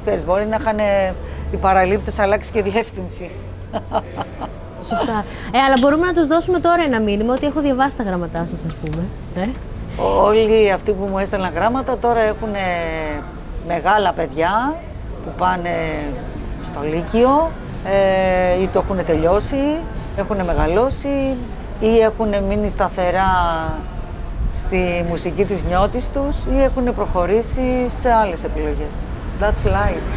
Ξέρεις, 0.06 0.26
μπορεί 0.26 0.46
να 0.46 0.58
είχαν 0.60 0.80
ε, 0.80 1.14
οι 1.52 1.56
παραλήπτες 1.58 2.20
αλλάξει 2.20 2.52
και 2.52 2.62
διεύθυνση. 2.62 3.32
Σωστά. 4.90 5.26
Ε, 5.52 5.60
αλλά 5.60 5.76
μπορούμε 5.80 6.06
να 6.06 6.14
τους 6.14 6.28
δώσουμε 6.28 6.60
τώρα 6.60 6.84
ένα 6.84 7.00
μήνυμα 7.00 7.34
ότι 7.34 7.46
έχω 7.46 7.62
διαβάσει 7.62 7.96
τα 7.98 8.04
γραμματά 8.04 8.46
σας, 8.46 8.64
ας 8.66 8.74
πούμε. 8.74 9.04
Ε. 9.36 9.50
Όλοι 10.24 10.72
αυτοί 10.72 10.92
που 10.92 11.08
μου 11.12 11.18
έστελναν 11.18 11.54
γράμματα 11.54 11.98
τώρα 11.98 12.20
έχουν 12.20 12.54
ε, 12.54 13.22
μεγάλα 13.68 14.12
παιδιά 14.14 14.76
που 15.24 15.32
πάνε 15.38 15.70
στο 16.66 16.80
Λύκειο 16.82 17.52
ε, 17.86 18.62
ή 18.62 18.68
το 18.68 18.84
έχουν 18.84 19.06
τελειώσει, 19.06 19.78
έχουν 20.18 20.38
μεγαλώσει 20.46 21.36
ή 21.80 22.00
έχουν 22.00 22.44
μείνει 22.48 22.70
σταθερά 22.70 23.30
στη 24.54 25.06
μουσική 25.10 25.46
της 25.46 25.64
νιώτης 25.64 26.10
τους 26.14 26.56
ή 26.56 26.64
έχουν 26.64 26.96
προχωρήσει 26.96 27.90
σε 28.02 28.12
άλλες 28.12 28.44
επιλογές. 28.44 28.94
That's 29.40 29.68
life. 29.68 30.08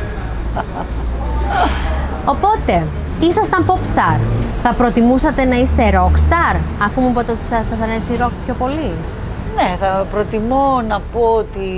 Οπότε, 2.34 2.86
ήσασταν 3.20 3.66
pop 3.66 3.82
star. 3.94 4.18
Θα 4.62 4.72
προτιμούσατε 4.74 5.44
να 5.44 5.56
είστε 5.56 5.90
rock 5.92 6.16
star, 6.28 6.56
αφού 6.82 7.00
μου 7.00 7.08
είπατε 7.10 7.32
ότι 7.32 7.44
σας, 7.48 7.66
σας 7.68 7.80
αρέσει 7.80 8.12
η 8.12 8.16
rock 8.20 8.30
πιο 8.44 8.54
πολύ; 8.54 8.90
Ναι, 9.54 9.76
θα 9.80 10.06
προτιμώ 10.12 10.82
να 10.88 11.00
πω 11.12 11.20
ότι 11.20 11.68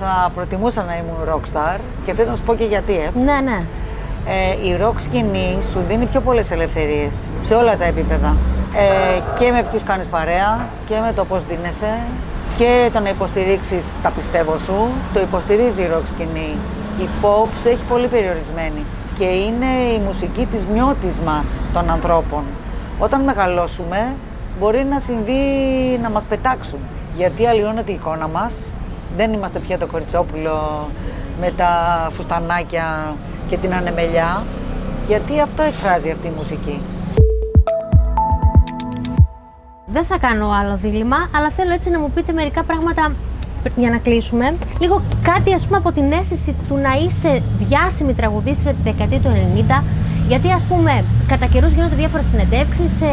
θα 0.00 0.30
προτιμούσα 0.34 0.82
να 0.82 0.96
ήμουν 0.96 1.34
rockstar 1.34 1.78
και 2.06 2.14
θέλω 2.14 2.30
να 2.30 2.36
σου 2.36 2.42
πω 2.42 2.54
και 2.54 2.64
γιατί. 2.64 2.92
Ε. 2.92 3.10
Ναι, 3.18 3.40
ναι. 3.44 3.58
Ε, 4.26 4.68
η 4.68 4.78
rock 4.82 4.94
σκηνή 4.98 5.58
σου 5.72 5.80
δίνει 5.88 6.06
πιο 6.06 6.20
πολλές 6.20 6.50
ελευθερίες 6.50 7.14
σε 7.42 7.54
όλα 7.54 7.76
τα 7.76 7.84
επίπεδα. 7.84 8.36
Ε, 8.76 9.20
και 9.38 9.50
με 9.50 9.62
ποιους 9.70 9.82
κάνεις 9.82 10.06
παρέα 10.06 10.68
και 10.86 10.94
με 11.04 11.12
το 11.16 11.24
πώς 11.24 11.44
δίνεσαι 11.44 11.98
και 12.58 12.90
το 12.92 13.00
να 13.00 13.08
υποστηρίξεις 13.08 13.92
τα 14.02 14.10
πιστεύω 14.10 14.58
σου. 14.58 14.88
Το 15.14 15.20
υποστηρίζει 15.20 15.82
η 15.82 15.88
rock 15.94 16.06
σκηνή. 16.14 16.56
Η 17.00 17.08
pop 17.22 17.48
σε 17.62 17.68
έχει 17.68 17.84
πολύ 17.88 18.06
περιορισμένη 18.06 18.84
και 19.18 19.24
είναι 19.24 19.70
η 19.96 20.00
μουσική 20.06 20.46
της 20.52 20.66
νιώτης 20.72 21.18
μας 21.18 21.46
των 21.72 21.90
ανθρώπων. 21.90 22.42
Όταν 22.98 23.20
μεγαλώσουμε 23.20 24.14
μπορεί 24.60 24.86
να 24.90 24.98
συμβεί 24.98 25.42
να 26.02 26.10
μας 26.10 26.24
πετάξουν 26.24 26.78
γιατί 27.16 27.46
αλλοιώνεται 27.46 27.90
η 27.90 27.94
εικόνα 27.94 28.28
μας. 28.28 28.54
Δεν 29.16 29.32
είμαστε 29.32 29.58
πια 29.58 29.78
το 29.78 29.86
κοριτσόπουλο 29.86 30.88
με 31.40 31.52
τα 31.56 31.70
φουστανάκια 32.12 33.14
και 33.48 33.56
την 33.56 33.74
ανεμελιά, 33.74 34.44
γιατί 35.06 35.40
αυτό 35.40 35.62
εκφράζει 35.62 36.10
αυτή 36.10 36.26
η 36.26 36.32
μουσική. 36.36 36.80
Δεν 39.86 40.04
θα 40.04 40.18
κάνω 40.18 40.50
άλλο 40.50 40.76
δίλημα, 40.76 41.16
αλλά 41.34 41.50
θέλω 41.50 41.72
έτσι 41.72 41.90
να 41.90 41.98
μου 41.98 42.10
πείτε 42.10 42.32
μερικά 42.32 42.62
πράγματα 42.64 43.12
για 43.76 43.90
να 43.90 43.98
κλείσουμε. 43.98 44.54
Λίγο 44.80 45.02
κάτι 45.22 45.54
ας 45.54 45.64
πούμε 45.64 45.76
από 45.76 45.92
την 45.92 46.12
αίσθηση 46.12 46.56
του 46.68 46.76
να 46.76 46.92
είσαι 47.04 47.42
διάσημη 47.58 48.14
τραγουδίστρια 48.14 48.72
τη 48.72 48.82
δεκαετία 48.82 49.20
του 49.20 49.30
90, 49.68 49.82
γιατί 50.30 50.50
ας 50.50 50.64
πούμε 50.64 51.04
κατά 51.28 51.46
καιρούς 51.46 51.72
γίνονται 51.72 51.94
διάφορες 51.94 52.26
συνεντεύξεις. 52.26 53.00
Ε, 53.00 53.06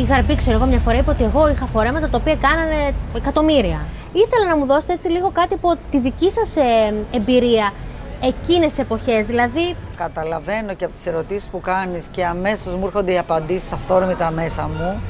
η 0.00 0.02
Γαρπή, 0.02 0.36
ξέρω 0.36 0.56
εγώ, 0.56 0.66
μια 0.66 0.78
φορά 0.78 0.96
είπε 0.96 1.10
ότι 1.10 1.24
εγώ 1.24 1.48
είχα 1.50 1.66
φορέματα 1.66 2.08
τα 2.08 2.18
οποία 2.20 2.36
κάνανε 2.36 2.94
εκατομμύρια. 3.16 3.80
Ήθελα 4.12 4.46
να 4.48 4.56
μου 4.56 4.66
δώσετε 4.66 4.92
έτσι 4.92 5.08
λίγο 5.08 5.30
κάτι 5.30 5.54
από 5.54 5.74
τη 5.90 5.98
δική 5.98 6.30
σας 6.30 6.56
ε, 6.56 6.94
εμπειρία 7.10 7.72
εκείνες 8.22 8.66
τις 8.66 8.78
εποχές. 8.78 9.26
Δηλαδή. 9.26 9.76
Καταλαβαίνω 9.96 10.74
και 10.74 10.84
από 10.84 10.94
τις 10.94 11.06
ερωτήσεις 11.06 11.48
που 11.48 11.60
κάνεις 11.60 12.06
και 12.10 12.24
αμέσως 12.24 12.74
μου 12.74 12.86
έρχονται 12.86 13.12
οι 13.12 13.18
απαντήσεις 13.18 13.72
αυθόρμητα 13.72 14.30
μέσα 14.30 14.70
μου 14.76 15.00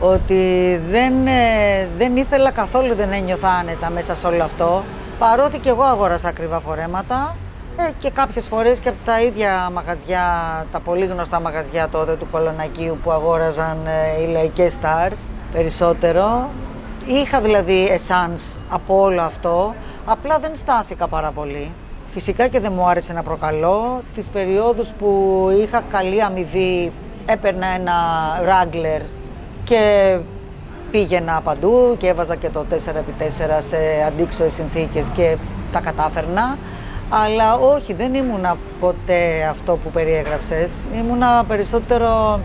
ότι 0.00 0.42
δεν, 0.90 1.26
ε, 1.26 1.88
δεν 1.98 2.16
ήθελα 2.16 2.50
καθόλου, 2.50 2.94
δεν 2.94 3.12
ένιωθα 3.12 3.50
άνετα 3.50 3.90
μέσα 3.90 4.14
σε 4.14 4.26
όλο 4.26 4.44
αυτό. 4.44 4.82
Παρότι 5.18 5.58
και 5.58 5.68
εγώ 5.68 5.82
αγόρασα 5.82 6.28
ακριβά 6.28 6.60
φορέματα 6.60 7.36
ε, 7.80 7.90
και 7.98 8.10
κάποιες 8.10 8.46
φορές 8.46 8.78
και 8.78 8.88
από 8.88 8.98
τα 9.04 9.22
ίδια 9.22 9.70
μαγαζιά, 9.72 10.26
τα 10.72 10.80
πολύ 10.80 11.06
γνωστά 11.06 11.40
μαγαζιά 11.40 11.88
τότε 11.88 12.16
του 12.16 12.26
Κολονακίου 12.30 12.98
που 13.02 13.10
αγόραζαν 13.10 13.78
ε, 13.86 14.22
οι 14.22 14.26
λαϊκές 14.26 14.78
stars 14.82 15.16
περισσότερο. 15.52 16.48
Είχα 17.06 17.40
δηλαδή 17.40 17.88
essence 17.90 18.58
από 18.68 19.00
όλο 19.00 19.22
αυτό, 19.22 19.74
απλά 20.04 20.38
δεν 20.38 20.50
στάθηκα 20.54 21.06
πάρα 21.06 21.30
πολύ. 21.30 21.70
Φυσικά 22.12 22.48
και 22.48 22.60
δεν 22.60 22.72
μου 22.72 22.88
άρεσε 22.88 23.12
να 23.12 23.22
προκαλώ. 23.22 24.02
Τις 24.14 24.26
περιόδους 24.26 24.88
που 24.98 25.40
είχα 25.62 25.82
καλή 25.90 26.22
αμοιβή 26.22 26.92
έπαιρνα 27.26 27.66
ένα 27.66 27.94
Wrangler 28.44 29.02
και 29.64 30.16
πήγαινα 30.90 31.40
παντού 31.44 31.96
και 31.98 32.08
έβαζα 32.08 32.34
και 32.34 32.48
το 32.48 32.64
4x4 32.70 33.58
σε 33.58 33.76
αντίξωες 34.06 34.52
συνθήκες 34.52 35.08
και 35.08 35.36
τα 35.72 35.80
κατάφερνα. 35.80 36.58
Αλλά 37.10 37.54
όχι, 37.54 37.92
δεν 37.92 38.14
ήμουνα 38.14 38.56
ποτέ 38.80 39.46
αυτό 39.50 39.72
που 39.72 39.90
περιέγραψες. 39.90 40.72
Ήμουνα 40.94 41.44
περισσότερο... 41.48 42.40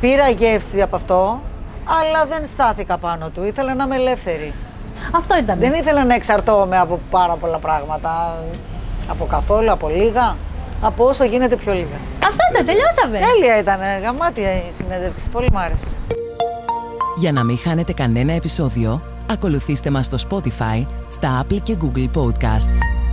Πήρα 0.00 0.28
γεύση 0.28 0.82
από 0.82 0.96
αυτό, 0.96 1.40
αλλά 1.84 2.26
δεν 2.26 2.46
στάθηκα 2.46 2.98
πάνω 2.98 3.28
του. 3.28 3.44
Ήθελα 3.44 3.74
να 3.74 3.84
είμαι 3.84 3.96
ελεύθερη. 3.96 4.52
Αυτό 5.10 5.36
ήταν. 5.38 5.58
Δεν 5.58 5.72
ήθελα 5.72 6.04
να 6.04 6.14
εξαρτώμαι 6.14 6.78
από 6.78 7.00
πάρα 7.10 7.32
πολλά 7.34 7.58
πράγματα. 7.58 8.36
Από 9.08 9.24
καθόλου, 9.24 9.70
από 9.70 9.88
λίγα. 9.88 10.36
Από 10.80 11.04
όσο 11.04 11.24
γίνεται 11.24 11.56
πιο 11.56 11.72
λίγα. 11.72 11.96
Αυτό 12.26 12.42
ήταν, 12.52 12.66
τελειώσαμε. 12.66 13.18
Τέλεια 13.32 13.58
ήταν. 13.58 13.80
Γαμάτια 14.02 14.54
η 14.54 14.72
συνέντευξη. 14.72 15.30
Πολύ 15.30 15.48
μ' 15.52 15.58
άρεσε. 15.58 15.96
Για 17.16 17.32
να 17.32 17.44
μην 17.44 17.58
χάνετε 17.58 17.92
κανένα 17.92 18.32
επεισόδιο, 18.32 19.02
ακολουθήστε 19.30 19.90
μας 19.90 20.06
στο 20.06 20.16
Spotify, 20.28 20.86
στα 21.08 21.42
Apple 21.42 21.60
και 21.62 21.76
Google 21.80 22.18
Podcasts. 22.20 23.05